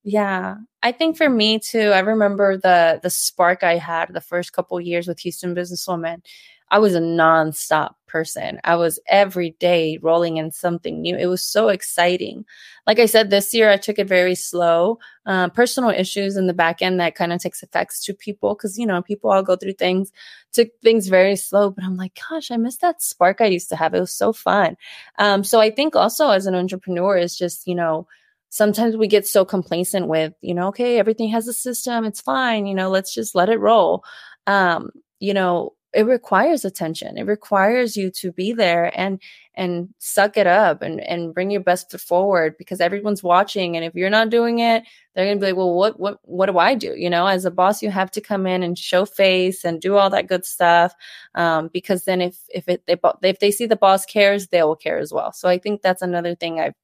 Yeah. 0.04 0.56
I 0.82 0.92
think 0.92 1.16
for 1.16 1.28
me 1.28 1.58
too, 1.58 1.90
I 1.90 1.98
remember 1.98 2.56
the 2.56 3.00
the 3.02 3.10
spark 3.10 3.64
I 3.64 3.76
had 3.76 4.14
the 4.14 4.20
first 4.20 4.52
couple 4.52 4.80
years 4.80 5.08
with 5.08 5.18
Houston 5.20 5.52
Businesswoman. 5.52 6.24
I 6.70 6.78
was 6.78 6.94
a 6.94 7.00
nonstop 7.00 7.94
person. 8.16 8.58
I 8.64 8.76
was 8.76 8.98
every 9.06 9.50
day 9.60 9.98
rolling 10.00 10.38
in 10.38 10.50
something 10.50 11.02
new. 11.02 11.14
It 11.16 11.26
was 11.26 11.42
so 11.42 11.68
exciting. 11.68 12.46
Like 12.86 12.98
I 12.98 13.04
said, 13.04 13.28
this 13.28 13.52
year 13.52 13.68
I 13.70 13.76
took 13.76 13.98
it 13.98 14.08
very 14.08 14.34
slow. 14.34 14.98
Uh, 15.26 15.50
personal 15.50 15.90
issues 15.90 16.34
in 16.36 16.46
the 16.46 16.54
back 16.54 16.80
end 16.80 16.98
that 16.98 17.14
kind 17.14 17.30
of 17.30 17.42
takes 17.42 17.62
effects 17.62 18.02
to 18.04 18.14
people 18.14 18.54
because 18.54 18.78
you 18.78 18.86
know 18.86 19.02
people 19.02 19.30
all 19.30 19.42
go 19.42 19.56
through 19.56 19.74
things. 19.74 20.12
Took 20.54 20.68
things 20.82 21.08
very 21.08 21.36
slow, 21.36 21.70
but 21.70 21.84
I'm 21.84 21.96
like, 21.96 22.18
gosh, 22.30 22.50
I 22.50 22.56
miss 22.56 22.78
that 22.78 23.02
spark 23.02 23.42
I 23.42 23.46
used 23.46 23.68
to 23.68 23.76
have. 23.76 23.92
It 23.92 24.00
was 24.00 24.14
so 24.16 24.32
fun. 24.32 24.76
Um, 25.18 25.44
so 25.44 25.60
I 25.60 25.70
think 25.70 25.94
also 25.94 26.30
as 26.30 26.46
an 26.46 26.54
entrepreneur 26.54 27.18
is 27.18 27.36
just 27.36 27.66
you 27.66 27.74
know 27.74 28.06
sometimes 28.48 28.96
we 28.96 29.08
get 29.08 29.26
so 29.26 29.44
complacent 29.44 30.08
with 30.08 30.32
you 30.40 30.54
know 30.54 30.68
okay 30.68 30.98
everything 30.98 31.28
has 31.28 31.48
a 31.48 31.52
system 31.52 32.04
it's 32.06 32.22
fine 32.22 32.64
you 32.64 32.74
know 32.74 32.88
let's 32.88 33.12
just 33.12 33.34
let 33.34 33.48
it 33.48 33.58
roll 33.58 34.04
um 34.46 34.88
you 35.18 35.34
know 35.34 35.72
it 35.96 36.06
requires 36.06 36.64
attention 36.64 37.16
it 37.18 37.24
requires 37.26 37.96
you 37.96 38.10
to 38.10 38.30
be 38.32 38.52
there 38.52 38.92
and 38.98 39.20
and 39.54 39.88
suck 39.98 40.36
it 40.36 40.46
up 40.46 40.82
and 40.82 41.00
and 41.00 41.34
bring 41.34 41.50
your 41.50 41.60
best 41.62 41.90
foot 41.90 42.00
forward 42.00 42.54
because 42.58 42.80
everyone's 42.80 43.22
watching 43.22 43.76
and 43.76 43.84
if 43.84 43.94
you're 43.94 44.10
not 44.10 44.30
doing 44.30 44.58
it 44.60 44.84
they're 45.14 45.24
going 45.24 45.38
to 45.38 45.40
be 45.40 45.46
like 45.50 45.56
well 45.56 45.74
what 45.74 45.98
what 45.98 46.18
what 46.22 46.46
do 46.46 46.58
i 46.58 46.74
do 46.74 46.94
you 46.96 47.10
know 47.10 47.26
as 47.26 47.44
a 47.44 47.50
boss 47.50 47.82
you 47.82 47.90
have 47.90 48.10
to 48.10 48.20
come 48.20 48.46
in 48.46 48.62
and 48.62 48.78
show 48.78 49.04
face 49.04 49.64
and 49.64 49.80
do 49.80 49.96
all 49.96 50.10
that 50.10 50.28
good 50.28 50.44
stuff 50.44 50.92
um, 51.34 51.68
because 51.72 52.04
then 52.04 52.20
if 52.20 52.38
if 52.54 52.68
it 52.68 52.82
they, 52.86 52.96
if 53.28 53.38
they 53.40 53.50
see 53.50 53.66
the 53.66 53.76
boss 53.76 54.04
cares 54.04 54.48
they 54.48 54.62
will 54.62 54.76
care 54.76 54.98
as 54.98 55.12
well 55.12 55.32
so 55.32 55.48
i 55.48 55.58
think 55.58 55.82
that's 55.82 56.02
another 56.02 56.34
thing 56.34 56.60
i've 56.60 56.74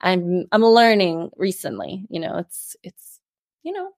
I'm 0.00 0.46
I'm 0.52 0.62
learning 0.64 1.30
recently. 1.36 2.06
You 2.08 2.20
know, 2.20 2.38
it's 2.38 2.76
it's 2.82 3.20
you 3.62 3.72
know, 3.72 3.90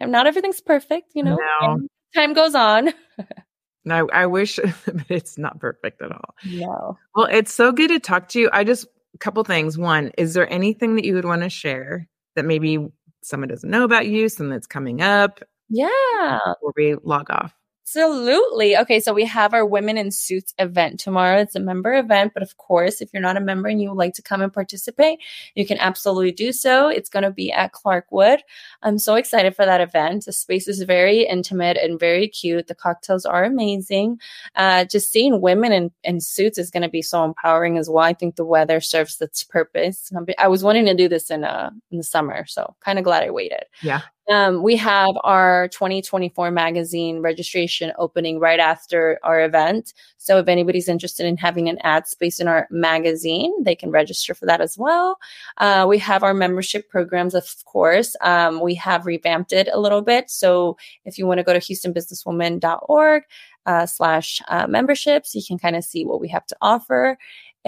not 0.00 0.26
everything's 0.26 0.60
perfect. 0.60 1.12
You 1.14 1.24
know, 1.24 1.38
No. 1.60 1.80
time 2.14 2.34
goes 2.34 2.54
on. 2.54 2.92
no 3.84 4.08
i 4.12 4.26
wish 4.26 4.58
but 4.86 5.06
it's 5.10 5.38
not 5.38 5.60
perfect 5.60 6.02
at 6.02 6.12
all 6.12 6.34
No. 6.46 6.98
well 7.14 7.26
it's 7.26 7.52
so 7.52 7.72
good 7.72 7.88
to 7.88 7.98
talk 8.00 8.28
to 8.28 8.40
you 8.40 8.50
i 8.52 8.64
just 8.64 8.86
a 9.14 9.18
couple 9.18 9.42
things 9.44 9.78
one 9.78 10.10
is 10.18 10.34
there 10.34 10.50
anything 10.52 10.96
that 10.96 11.04
you 11.04 11.14
would 11.14 11.24
want 11.24 11.42
to 11.42 11.48
share 11.50 12.08
that 12.36 12.44
maybe 12.44 12.86
someone 13.22 13.48
doesn't 13.48 13.70
know 13.70 13.84
about 13.84 14.06
you 14.06 14.28
something 14.28 14.50
that's 14.50 14.66
coming 14.66 15.00
up 15.02 15.40
Yeah. 15.68 16.38
before 16.54 16.72
we 16.76 16.96
log 17.02 17.30
off 17.30 17.52
Absolutely. 17.88 18.76
Okay, 18.76 19.00
so 19.00 19.14
we 19.14 19.24
have 19.24 19.54
our 19.54 19.64
Women 19.64 19.96
in 19.96 20.10
Suits 20.10 20.52
event 20.58 21.00
tomorrow. 21.00 21.38
It's 21.38 21.56
a 21.56 21.60
member 21.60 21.94
event, 21.94 22.34
but 22.34 22.42
of 22.42 22.58
course, 22.58 23.00
if 23.00 23.08
you're 23.14 23.22
not 23.22 23.38
a 23.38 23.40
member 23.40 23.66
and 23.68 23.80
you 23.80 23.88
would 23.88 23.96
like 23.96 24.12
to 24.14 24.22
come 24.22 24.42
and 24.42 24.52
participate, 24.52 25.20
you 25.54 25.64
can 25.64 25.78
absolutely 25.78 26.32
do 26.32 26.52
so. 26.52 26.88
It's 26.88 27.08
going 27.08 27.22
to 27.22 27.30
be 27.30 27.50
at 27.50 27.72
Clarkwood. 27.72 28.40
I'm 28.82 28.98
so 28.98 29.14
excited 29.14 29.56
for 29.56 29.64
that 29.64 29.80
event. 29.80 30.26
The 30.26 30.34
space 30.34 30.68
is 30.68 30.82
very 30.82 31.22
intimate 31.22 31.78
and 31.78 31.98
very 31.98 32.28
cute. 32.28 32.66
The 32.66 32.74
cocktails 32.74 33.24
are 33.24 33.44
amazing. 33.44 34.20
Uh, 34.54 34.84
just 34.84 35.10
seeing 35.10 35.40
women 35.40 35.72
in, 35.72 35.90
in 36.04 36.20
suits 36.20 36.58
is 36.58 36.70
going 36.70 36.82
to 36.82 36.90
be 36.90 37.00
so 37.00 37.24
empowering 37.24 37.78
as 37.78 37.88
well. 37.88 38.04
I 38.04 38.12
think 38.12 38.36
the 38.36 38.44
weather 38.44 38.82
serves 38.82 39.18
its 39.22 39.44
purpose. 39.44 40.12
I 40.38 40.48
was 40.48 40.62
wanting 40.62 40.84
to 40.84 40.94
do 40.94 41.08
this 41.08 41.30
in 41.30 41.42
uh 41.42 41.70
in 41.90 41.96
the 41.96 42.04
summer, 42.04 42.44
so 42.46 42.76
kind 42.80 42.98
of 42.98 43.04
glad 43.04 43.22
I 43.22 43.30
waited. 43.30 43.64
yeah 43.82 44.02
Um, 44.30 44.62
we 44.62 44.76
have 44.76 45.16
our 45.24 45.68
2024 45.68 46.50
magazine 46.50 47.20
registration 47.20 47.92
opening 47.98 48.38
right 48.38 48.60
after 48.60 49.18
our 49.22 49.42
event. 49.42 49.94
So 50.18 50.38
if 50.38 50.48
anybody's 50.48 50.88
interested 50.88 51.24
in 51.24 51.38
having 51.38 51.68
an 51.68 51.78
ad 51.82 52.06
space 52.06 52.38
in 52.38 52.46
our 52.46 52.68
magazine, 52.70 53.52
they 53.64 53.74
can 53.74 53.90
register 53.90 54.34
for 54.34 54.44
that 54.44 54.60
as 54.60 54.76
well. 54.76 55.16
Uh, 55.56 55.86
we 55.88 55.98
have 55.98 56.22
our 56.22 56.34
membership 56.34 56.90
programs, 56.90 57.34
of 57.34 57.48
course. 57.64 58.16
Um, 58.20 58.60
we 58.60 58.74
have 58.74 59.06
revamped 59.06 59.52
it 59.52 59.68
a 59.72 59.80
little 59.80 60.02
bit. 60.02 60.28
So 60.30 60.76
if 61.06 61.16
you 61.16 61.26
want 61.26 61.38
to 61.38 61.44
go 61.44 61.54
to 61.54 61.58
houstonbusinesswoman.org 61.60 63.22
uh, 63.66 63.86
slash 63.86 64.40
uh, 64.48 64.66
memberships, 64.66 65.34
you 65.34 65.42
can 65.46 65.58
kind 65.58 65.76
of 65.76 65.84
see 65.84 66.04
what 66.04 66.20
we 66.20 66.28
have 66.28 66.46
to 66.46 66.56
offer. 66.60 67.18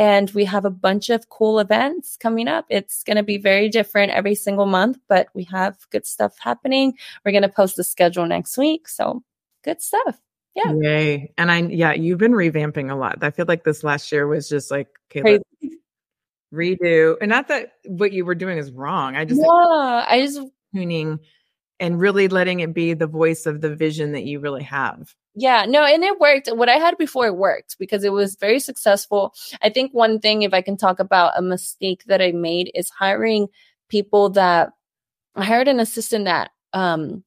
And 0.01 0.31
we 0.31 0.47
have 0.47 0.65
a 0.65 0.71
bunch 0.71 1.11
of 1.11 1.29
cool 1.29 1.59
events 1.59 2.17
coming 2.17 2.49
up. 2.49 2.65
It's 2.71 3.05
going 3.05 3.19
to 3.19 3.23
be 3.23 3.37
very 3.37 3.69
different 3.69 4.13
every 4.13 4.35
single 4.35 4.65
month, 4.65 4.97
but 5.09 5.29
we 5.35 5.45
have 5.45 5.77
good 5.91 6.07
stuff 6.07 6.39
happening. 6.41 6.95
We're 7.23 7.33
going 7.33 7.43
to 7.43 7.51
post 7.51 7.77
the 7.77 7.85
schedule 7.85 8.25
next 8.25 8.57
week. 8.57 8.89
So 8.89 9.23
good 9.63 9.83
stuff. 9.83 10.19
Yeah. 10.57 10.75
yay 10.81 11.33
and 11.39 11.53
i 11.53 11.61
yeah 11.61 11.93
you've 11.93 12.19
been 12.19 12.33
revamping 12.33 12.91
a 12.91 12.97
lot 12.97 13.23
i 13.23 13.31
feel 13.31 13.47
like 13.47 13.63
this 13.63 13.85
last 13.85 14.11
year 14.11 14.27
was 14.27 14.49
just 14.49 14.69
like 14.69 14.89
okay 15.09 15.21
Crazy. 15.21 15.43
let's 15.63 15.77
redo 16.53 17.15
and 17.21 17.29
not 17.29 17.47
that 17.49 17.75
what 17.87 18.11
you 18.13 18.25
were 18.25 18.35
doing 18.35 18.59
is 18.59 18.73
wrong 18.73 19.15
i 19.15 19.25
just 19.25 19.41
Yeah. 19.41 20.05
I 20.09 20.21
just, 20.27 20.41
tuning 20.75 21.21
and 21.81 21.99
really 21.99 22.29
letting 22.29 22.61
it 22.61 22.73
be 22.75 22.95
the 22.95 23.07
voice 23.07 23.47
of 23.47 23.61
the 23.61 23.75
vision 23.75 24.13
that 24.13 24.25
you 24.25 24.39
really 24.39 24.63
have 24.63 25.15
yeah, 25.35 25.65
no, 25.67 25.85
and 25.85 26.03
it 26.03 26.19
worked. 26.19 26.49
What 26.49 26.69
I 26.69 26.77
had 26.77 26.99
before 26.99 27.27
it 27.27 27.37
worked 27.37 27.79
because 27.79 28.03
it 28.03 28.13
was 28.13 28.35
very 28.35 28.59
successful. 28.59 29.33
I 29.63 29.71
think 29.71 29.93
one 29.93 30.19
thing, 30.19 30.43
if 30.43 30.53
I 30.53 30.61
can 30.61 30.77
talk 30.77 30.99
about 30.99 31.33
a 31.37 31.43
mistake 31.43 32.05
that 32.07 32.21
I 32.21 32.33
made, 32.33 32.71
is 32.75 32.91
hiring 32.91 33.49
people 33.89 34.31
that 34.31 34.71
I 35.37 35.45
hired 35.45 35.69
an 35.69 35.81
assistant 35.81 36.25
that 36.25 36.51
um 36.73 37.25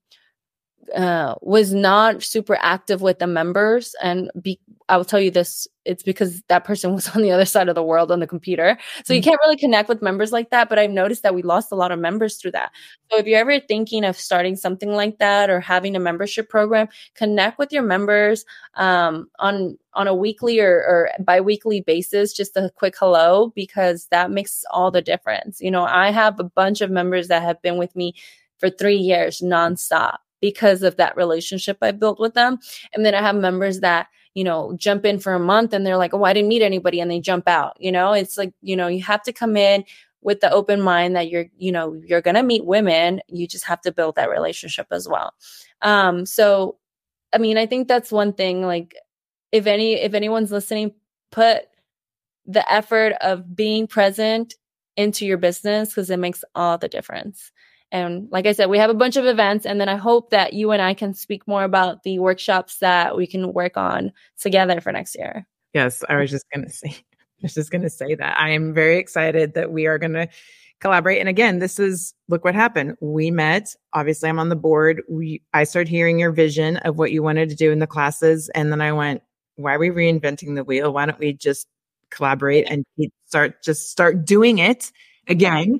uh 0.96 1.36
was 1.42 1.74
not 1.74 2.24
super 2.24 2.58
active 2.62 3.02
with 3.02 3.20
the 3.20 3.28
members. 3.28 3.96
And 4.02 4.30
be 4.42 4.60
I 4.90 4.98
will 4.98 5.06
tell 5.06 5.20
you 5.22 5.32
this 5.32 5.68
it's 5.86 6.04
because 6.04 6.42
that 6.50 6.64
person 6.66 6.94
was 6.96 7.10
on 7.16 7.22
the 7.22 7.32
other 7.32 7.46
side 7.46 7.70
of 7.70 7.76
the 7.76 7.84
world 7.84 8.12
on 8.12 8.20
the 8.20 8.28
computer. 8.28 8.78
So 9.06 9.14
you 9.14 9.22
Mhm. 9.22 9.24
can't 9.24 9.40
really 9.44 9.58
connect 9.58 9.90
with 9.90 10.02
members 10.02 10.32
like 10.32 10.50
that 10.52 10.70
but 10.70 10.80
I've 10.80 10.92
noticed 10.92 11.24
that 11.24 11.36
we 11.36 11.42
lost 11.42 11.72
a 11.72 11.76
lot 11.76 11.92
of 11.92 12.00
members 12.00 12.38
through 12.38 12.52
that. 12.52 12.72
So 13.12 13.18
if 13.18 13.26
you're 13.28 13.40
ever 13.40 13.60
thinking 13.60 14.04
of 14.06 14.18
starting 14.20 14.56
something 14.56 14.92
like 14.92 15.20
that 15.20 15.50
or 15.50 15.60
having 15.60 15.96
a 15.96 16.00
membership 16.00 16.50
program 16.50 16.88
connect 17.16 17.58
with 17.60 17.72
your 17.72 17.84
members 17.84 18.46
um 18.76 19.30
on 19.40 19.78
on 19.94 20.08
a 20.08 20.16
weekly 20.16 20.60
or, 20.60 20.72
or 20.84 21.10
bi-weekly 21.20 21.82
basis 21.82 22.34
just 22.34 22.58
a 22.58 22.72
quick 22.76 22.96
hello 23.00 23.52
because 23.56 24.08
that 24.12 24.32
makes 24.32 24.64
all 24.72 24.92
the 24.92 25.02
difference. 25.02 25.62
You 25.62 25.72
know 25.72 25.86
I 25.86 26.12
have 26.12 26.40
a 26.40 26.44
bunch 26.44 26.82
of 26.82 26.92
members 26.92 27.28
that 27.30 27.42
have 27.44 27.62
been 27.62 27.78
with 27.78 27.96
me 27.96 28.14
for 28.60 28.70
3 28.70 28.96
years 28.96 29.42
nonstop 29.42 30.18
because 30.44 30.84
of 30.84 30.98
that 30.98 31.16
relationship 31.16 31.78
I 31.82 31.92
built 31.92 32.20
with 32.20 32.34
them. 32.34 32.60
And 32.94 33.06
then 33.06 33.16
I 33.16 33.22
have 33.22 33.34
members 33.34 33.80
that, 33.80 34.08
you 34.34 34.44
know, 34.44 34.76
jump 34.76 35.06
in 35.06 35.18
for 35.18 35.34
a 35.34 35.40
month 35.40 35.72
and 35.72 35.88
they're 35.88 35.96
like, 35.96 36.14
oh, 36.14 36.26
I 36.26 36.34
didn't 36.34 36.50
meet 36.50 36.62
anybody. 36.62 37.00
And 37.00 37.10
they 37.10 37.22
jump 37.22 37.48
out. 37.48 37.78
You 37.80 37.94
know, 37.94 38.12
it's 38.12 38.38
like, 38.38 38.54
you 38.62 38.76
know, 38.76 38.88
you 38.88 39.02
have 39.04 39.24
to 39.24 39.32
come 39.32 39.56
in 39.56 39.86
with 40.22 40.42
the 40.42 40.52
open 40.52 40.82
mind 40.82 41.16
that 41.16 41.30
you're, 41.30 41.46
you 41.58 41.72
know, 41.72 41.94
you're 42.06 42.20
going 42.20 42.36
to 42.36 42.44
meet 42.44 42.66
women. 42.66 43.22
You 43.30 43.48
just 43.48 43.64
have 43.64 43.80
to 43.84 43.92
build 43.94 44.16
that 44.16 44.30
relationship 44.30 44.88
as 44.92 45.08
well. 45.08 45.34
Um, 45.82 46.26
so, 46.26 46.78
I 47.34 47.38
mean, 47.38 47.58
I 47.58 47.66
think 47.66 47.88
that's 47.88 48.12
one 48.12 48.34
thing. 48.34 48.64
Like, 48.64 48.98
if 49.54 49.66
any, 49.66 49.94
if 49.94 50.14
anyone's 50.14 50.52
listening, 50.52 50.92
put 51.32 51.62
the 52.46 52.70
effort 52.70 53.14
of 53.22 53.56
being 53.56 53.88
present 53.88 54.56
into 54.98 55.26
your 55.26 55.38
business 55.38 55.88
because 55.88 56.10
it 56.10 56.20
makes 56.20 56.44
all 56.54 56.78
the 56.78 56.90
difference. 56.90 57.54
And 57.94 58.28
like 58.32 58.48
I 58.48 58.54
said, 58.54 58.72
we 58.72 58.80
have 58.80 58.90
a 58.90 58.96
bunch 58.96 59.18
of 59.18 59.26
events, 59.26 59.68
and 59.68 59.80
then 59.80 59.88
I 59.88 59.96
hope 59.96 60.32
that 60.32 60.54
you 60.54 60.72
and 60.72 60.82
I 60.82 60.96
can 60.96 61.14
speak 61.14 61.48
more 61.48 61.64
about 61.64 62.02
the 62.02 62.18
workshops 62.18 62.80
that 62.80 63.16
we 63.16 63.28
can 63.28 63.54
work 63.54 63.78
on 63.78 64.12
together 64.40 64.82
for 64.82 64.92
next 64.92 65.16
year. 65.16 65.48
Yes, 65.74 66.04
I 66.10 66.16
was 66.16 66.32
just 66.32 66.46
going 66.52 66.66
to 66.68 66.74
say, 66.74 66.90
I 66.90 67.44
was 67.44 67.54
just 67.54 67.70
going 67.70 67.84
to 67.84 67.92
say 67.92 68.16
that 68.16 68.40
I 68.40 68.50
am 68.50 68.74
very 68.74 68.98
excited 68.98 69.54
that 69.54 69.72
we 69.72 69.86
are 69.86 70.00
going 70.00 70.14
to 70.14 70.28
collaborate. 70.80 71.20
And 71.20 71.30
again, 71.30 71.60
this 71.60 71.78
is 71.78 72.16
look 72.28 72.44
what 72.44 72.56
happened. 72.56 72.98
We 73.00 73.30
met. 73.30 73.76
Obviously, 73.94 74.28
I'm 74.28 74.40
on 74.40 74.50
the 74.50 74.56
board. 74.56 75.04
We 75.08 75.44
I 75.54 75.64
started 75.64 75.88
hearing 75.88 76.18
your 76.18 76.32
vision 76.32 76.78
of 76.78 76.98
what 76.98 77.12
you 77.12 77.22
wanted 77.22 77.50
to 77.50 77.56
do 77.56 77.72
in 77.72 77.78
the 77.78 77.88
classes, 77.88 78.50
and 78.56 78.72
then 78.72 78.82
I 78.82 78.92
went, 78.92 79.22
"Why 79.56 79.76
are 79.76 79.80
we 79.80 79.92
reinventing 79.92 80.56
the 80.56 80.64
wheel? 80.64 80.92
Why 80.92 81.06
don't 81.06 81.20
we 81.20 81.34
just 81.34 81.68
collaborate 82.10 82.70
and 82.70 82.86
start 83.28 83.64
just 83.64 83.92
start 83.92 84.26
doing 84.26 84.58
it 84.58 84.92
again. 85.28 85.80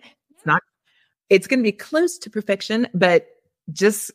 It's 1.30 1.48
going 1.48 1.60
to 1.60 1.64
be 1.64 1.72
close 1.72 2.18
to 2.20 2.30
perfection, 2.30 2.88
but 2.94 3.28
just 3.72 4.12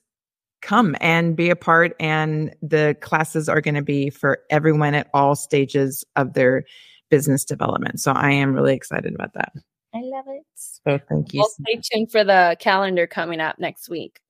come 0.61 0.97
and 1.01 1.37
be 1.37 1.51
a 1.51 1.57
part 1.57 1.94
and 2.01 2.55
the 2.62 2.97
classes 3.01 3.49
are 3.49 3.61
going 3.61 3.75
to 3.75 3.83
be 3.83 4.11
for 4.11 4.40
everyone 4.51 4.94
at 4.94 5.09
all 5.14 5.37
stages 5.37 6.05
of 6.16 6.35
their 6.35 6.64
business 7.11 7.44
development. 7.44 8.01
So 8.01 8.12
I 8.12 8.33
am 8.33 8.55
really 8.55 8.75
excited 8.75 9.14
about 9.14 9.35
that. 9.35 9.53
I 9.94 10.01
love 10.03 10.27
it. 10.29 10.44
So 10.55 10.99
thank 11.09 11.33
you. 11.33 11.40
We'll 11.40 11.49
stay 11.49 11.81
tuned 11.83 12.11
for 12.11 12.25
the 12.25 12.57
calendar 12.59 13.07
coming 13.07 13.40
up 13.40 13.59
next 13.59 13.88
week. 13.88 14.21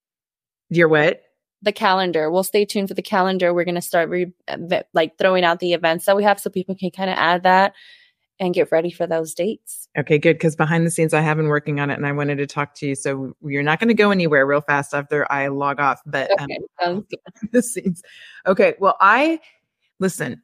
Your 0.71 0.89
what? 0.89 1.23
The 1.63 1.73
calendar. 1.73 2.31
We'll 2.31 2.45
stay 2.45 2.65
tuned 2.65 2.89
for 2.89 2.95
the 2.95 3.03
calendar. 3.03 3.53
We're 3.53 3.65
going 3.65 3.75
to 3.75 3.81
start 3.81 4.09
re- 4.09 4.33
uh, 4.47 4.83
like 4.93 5.19
throwing 5.19 5.45
out 5.45 5.59
the 5.59 5.73
events 5.73 6.05
that 6.05 6.17
we 6.17 6.23
have 6.23 6.39
so 6.39 6.51
people 6.51 6.77
can 6.77 6.91
kind 6.91 7.11
of 7.11 7.17
add 7.17 7.43
that 7.43 7.75
and 8.41 8.55
get 8.55 8.71
ready 8.71 8.91
for 8.91 9.07
those 9.07 9.35
dates. 9.35 9.89
Okay, 9.99 10.19
good. 10.19 10.35
Because 10.35 10.55
behind 10.55 10.87
the 10.87 10.91
scenes, 10.91 11.13
I 11.13 11.21
have 11.21 11.37
been 11.37 11.49
working 11.49 11.81
on 11.81 11.91
it 11.91 11.95
and 11.95 12.07
I 12.07 12.13
wanted 12.13 12.37
to 12.37 12.47
talk 12.47 12.75
to 12.77 12.87
you. 12.87 12.95
So 12.95 13.35
you're 13.43 13.63
not 13.63 13.81
going 13.81 13.89
to 13.89 13.95
go 13.95 14.11
anywhere 14.11 14.47
real 14.47 14.61
fast 14.61 14.95
after 14.95 15.31
I 15.31 15.49
log 15.49 15.81
off, 15.81 16.01
but 16.07 16.31
okay, 16.41 16.59
um, 16.85 17.07
the 17.53 17.63
scenes. 17.63 18.03
Okay, 18.47 18.75
well, 18.79 18.97
I 19.01 19.41
listen. 19.99 20.43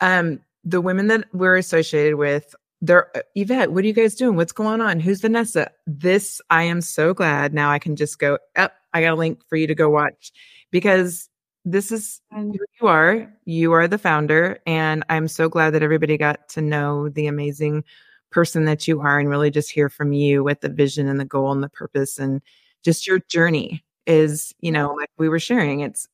Um, 0.00 0.40
the 0.64 0.80
women 0.80 1.06
that 1.06 1.24
we're 1.32 1.56
associated 1.56 2.16
with, 2.16 2.54
they're 2.82 3.16
uh, 3.16 3.22
Yvette. 3.34 3.72
What 3.72 3.84
are 3.84 3.86
you 3.86 3.94
guys 3.94 4.14
doing? 4.14 4.36
What's 4.36 4.52
going 4.52 4.80
on? 4.80 5.00
Who's 5.00 5.20
Vanessa? 5.20 5.70
This 5.86 6.40
I 6.50 6.64
am 6.64 6.80
so 6.80 7.14
glad 7.14 7.54
now. 7.54 7.70
I 7.70 7.78
can 7.78 7.96
just 7.96 8.18
go 8.18 8.34
up. 8.56 8.72
Oh, 8.72 8.76
I 8.92 9.02
got 9.02 9.14
a 9.14 9.16
link 9.16 9.40
for 9.48 9.56
you 9.56 9.66
to 9.66 9.74
go 9.74 9.88
watch 9.88 10.32
because 10.70 11.29
this 11.64 11.92
is 11.92 12.20
who 12.32 12.54
you 12.80 12.88
are. 12.88 13.32
You 13.44 13.72
are 13.72 13.86
the 13.86 13.98
founder. 13.98 14.58
And 14.66 15.04
I'm 15.08 15.28
so 15.28 15.48
glad 15.48 15.70
that 15.70 15.82
everybody 15.82 16.16
got 16.16 16.48
to 16.50 16.62
know 16.62 17.08
the 17.08 17.26
amazing 17.26 17.84
person 18.30 18.64
that 18.64 18.86
you 18.88 19.00
are 19.00 19.18
and 19.18 19.28
really 19.28 19.50
just 19.50 19.70
hear 19.70 19.88
from 19.88 20.12
you 20.12 20.42
with 20.42 20.60
the 20.60 20.68
vision 20.68 21.08
and 21.08 21.20
the 21.20 21.24
goal 21.24 21.52
and 21.52 21.62
the 21.62 21.68
purpose 21.68 22.18
and 22.18 22.40
just 22.82 23.06
your 23.06 23.18
journey 23.28 23.84
is, 24.06 24.54
you 24.60 24.72
know, 24.72 24.94
like 24.94 25.10
we 25.18 25.28
were 25.28 25.38
sharing, 25.40 25.80
it's 25.80 26.08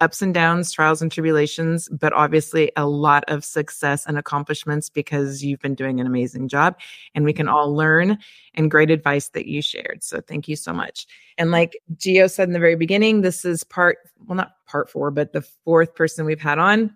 ups 0.00 0.22
and 0.22 0.34
downs, 0.34 0.72
trials 0.72 1.02
and 1.02 1.10
tribulations, 1.10 1.88
but 1.88 2.12
obviously 2.12 2.72
a 2.76 2.86
lot 2.86 3.24
of 3.28 3.44
success 3.44 4.06
and 4.06 4.18
accomplishments 4.18 4.88
because 4.88 5.42
you've 5.42 5.60
been 5.60 5.74
doing 5.74 6.00
an 6.00 6.06
amazing 6.06 6.48
job 6.48 6.76
and 7.14 7.24
we 7.24 7.32
can 7.32 7.46
mm-hmm. 7.46 7.54
all 7.54 7.74
learn 7.74 8.18
and 8.54 8.70
great 8.70 8.90
advice 8.90 9.28
that 9.30 9.46
you 9.46 9.62
shared. 9.62 10.02
So 10.02 10.20
thank 10.20 10.48
you 10.48 10.56
so 10.56 10.72
much. 10.72 11.06
And 11.36 11.50
like 11.50 11.80
Gio 11.96 12.30
said 12.30 12.48
in 12.48 12.52
the 12.52 12.58
very 12.58 12.76
beginning, 12.76 13.20
this 13.20 13.44
is 13.44 13.64
part, 13.64 13.98
well, 14.26 14.36
not 14.36 14.52
part 14.66 14.90
four, 14.90 15.10
but 15.10 15.32
the 15.32 15.42
fourth 15.64 15.94
person 15.94 16.26
we've 16.26 16.40
had 16.40 16.58
on 16.58 16.94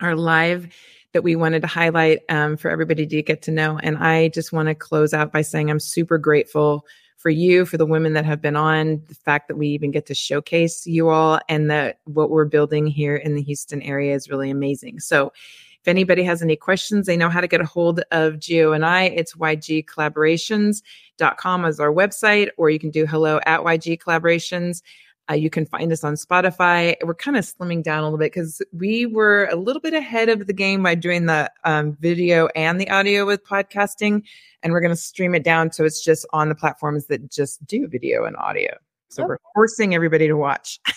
our 0.00 0.16
live 0.16 0.68
that 1.12 1.22
we 1.22 1.36
wanted 1.36 1.62
to 1.62 1.68
highlight 1.68 2.20
um, 2.28 2.56
for 2.56 2.70
everybody 2.70 3.06
to 3.06 3.22
get 3.22 3.42
to 3.42 3.50
know. 3.50 3.78
And 3.82 3.96
I 3.96 4.28
just 4.28 4.52
want 4.52 4.68
to 4.68 4.74
close 4.74 5.14
out 5.14 5.32
by 5.32 5.42
saying 5.42 5.70
I'm 5.70 5.80
super 5.80 6.18
grateful 6.18 6.84
for 7.16 7.30
you, 7.30 7.64
for 7.64 7.78
the 7.78 7.86
women 7.86 8.12
that 8.12 8.24
have 8.24 8.40
been 8.42 8.56
on, 8.56 9.02
the 9.08 9.14
fact 9.14 9.48
that 9.48 9.56
we 9.56 9.68
even 9.68 9.90
get 9.90 10.06
to 10.06 10.14
showcase 10.14 10.86
you 10.86 11.08
all 11.08 11.40
and 11.48 11.68
that 11.70 11.98
what 12.04 12.30
we're 12.30 12.44
building 12.44 12.86
here 12.86 13.16
in 13.16 13.34
the 13.34 13.42
Houston 13.42 13.82
area 13.82 14.14
is 14.14 14.30
really 14.30 14.50
amazing. 14.50 15.00
So 15.00 15.32
if 15.80 15.88
anybody 15.88 16.22
has 16.24 16.42
any 16.42 16.56
questions, 16.56 17.06
they 17.06 17.16
know 17.16 17.28
how 17.28 17.40
to 17.40 17.48
get 17.48 17.60
a 17.60 17.64
hold 17.64 18.00
of 18.10 18.34
Gio 18.34 18.74
and 18.74 18.84
I. 18.84 19.04
It's 19.04 19.34
ygcollaborations.com 19.34 21.64
as 21.64 21.80
our 21.80 21.92
website, 21.92 22.48
or 22.56 22.70
you 22.70 22.78
can 22.78 22.90
do 22.90 23.06
hello 23.06 23.40
at 23.46 23.60
YG 23.60 23.98
Collaborations. 23.98 24.82
Uh, 25.28 25.34
you 25.34 25.50
can 25.50 25.66
find 25.66 25.90
us 25.92 26.04
on 26.04 26.14
Spotify. 26.14 26.94
We're 27.02 27.14
kind 27.14 27.36
of 27.36 27.44
slimming 27.44 27.82
down 27.82 28.00
a 28.00 28.02
little 28.02 28.18
bit 28.18 28.32
because 28.32 28.62
we 28.72 29.06
were 29.06 29.48
a 29.50 29.56
little 29.56 29.80
bit 29.80 29.94
ahead 29.94 30.28
of 30.28 30.46
the 30.46 30.52
game 30.52 30.82
by 30.82 30.94
doing 30.94 31.26
the 31.26 31.50
um, 31.64 31.96
video 32.00 32.46
and 32.54 32.80
the 32.80 32.88
audio 32.90 33.26
with 33.26 33.44
podcasting. 33.44 34.22
And 34.62 34.72
we're 34.72 34.80
going 34.80 34.94
to 34.94 34.96
stream 34.96 35.34
it 35.34 35.42
down 35.42 35.72
so 35.72 35.84
it's 35.84 36.02
just 36.02 36.26
on 36.32 36.48
the 36.48 36.54
platforms 36.54 37.06
that 37.06 37.30
just 37.30 37.64
do 37.66 37.88
video 37.88 38.24
and 38.24 38.36
audio. 38.36 38.76
So 39.08 39.24
oh. 39.24 39.26
we're 39.26 39.38
forcing 39.54 39.94
everybody 39.94 40.28
to 40.28 40.36
watch. 40.36 40.80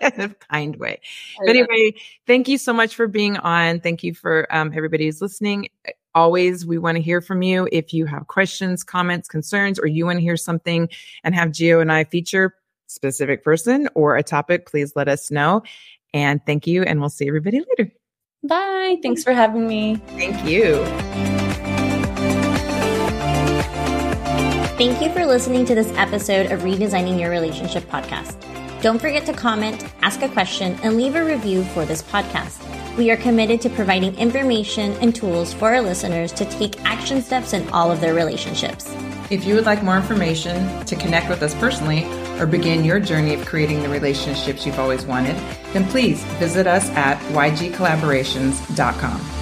in 0.00 0.20
a 0.20 0.28
kind 0.28 0.76
way. 0.76 1.00
But 1.38 1.48
anyway, 1.48 1.94
thank 2.26 2.48
you 2.48 2.58
so 2.58 2.72
much 2.72 2.94
for 2.94 3.06
being 3.06 3.36
on. 3.38 3.80
Thank 3.80 4.02
you 4.02 4.14
for 4.14 4.46
um, 4.54 4.72
everybody 4.74 5.06
who's 5.06 5.22
listening. 5.22 5.68
Always, 6.14 6.66
we 6.66 6.76
want 6.76 6.96
to 6.96 7.02
hear 7.02 7.22
from 7.22 7.40
you. 7.42 7.68
If 7.72 7.94
you 7.94 8.04
have 8.04 8.26
questions, 8.26 8.84
comments, 8.84 9.28
concerns, 9.28 9.78
or 9.78 9.86
you 9.86 10.04
want 10.04 10.18
to 10.18 10.22
hear 10.22 10.36
something 10.36 10.90
and 11.24 11.34
have 11.34 11.50
Gio 11.50 11.80
and 11.80 11.90
I 11.90 12.04
feature, 12.04 12.54
specific 12.92 13.42
person 13.42 13.88
or 13.94 14.16
a 14.16 14.22
topic, 14.22 14.66
please 14.66 14.94
let 14.94 15.08
us 15.08 15.30
know. 15.30 15.62
And 16.14 16.44
thank 16.44 16.66
you. 16.66 16.82
And 16.82 17.00
we'll 17.00 17.08
see 17.08 17.26
everybody 17.26 17.60
later. 17.60 17.92
Bye. 18.44 18.98
Thanks 19.02 19.22
for 19.24 19.32
having 19.32 19.66
me. 19.66 19.96
Thank 20.08 20.44
you. 20.44 20.84
Thank 24.76 25.00
you 25.00 25.12
for 25.12 25.24
listening 25.26 25.64
to 25.66 25.74
this 25.74 25.92
episode 25.96 26.50
of 26.50 26.60
Redesigning 26.60 27.20
Your 27.20 27.30
Relationship 27.30 27.84
podcast. 27.84 28.36
Don't 28.82 28.98
forget 28.98 29.24
to 29.26 29.32
comment, 29.32 29.86
ask 30.02 30.22
a 30.22 30.28
question, 30.28 30.76
and 30.82 30.96
leave 30.96 31.14
a 31.14 31.24
review 31.24 31.62
for 31.62 31.84
this 31.84 32.02
podcast. 32.02 32.81
We 32.98 33.10
are 33.10 33.16
committed 33.16 33.62
to 33.62 33.70
providing 33.70 34.18
information 34.18 34.92
and 35.00 35.14
tools 35.14 35.54
for 35.54 35.74
our 35.74 35.80
listeners 35.80 36.30
to 36.32 36.44
take 36.44 36.78
action 36.84 37.22
steps 37.22 37.54
in 37.54 37.66
all 37.70 37.90
of 37.90 38.02
their 38.02 38.12
relationships. 38.12 38.94
If 39.30 39.46
you 39.46 39.54
would 39.54 39.64
like 39.64 39.82
more 39.82 39.96
information 39.96 40.84
to 40.84 40.94
connect 40.94 41.30
with 41.30 41.42
us 41.42 41.54
personally 41.54 42.04
or 42.38 42.44
begin 42.46 42.84
your 42.84 43.00
journey 43.00 43.32
of 43.32 43.46
creating 43.46 43.82
the 43.82 43.88
relationships 43.88 44.66
you've 44.66 44.78
always 44.78 45.06
wanted, 45.06 45.36
then 45.72 45.88
please 45.88 46.22
visit 46.38 46.66
us 46.66 46.90
at 46.90 47.18
ygcollaborations.com. 47.32 49.41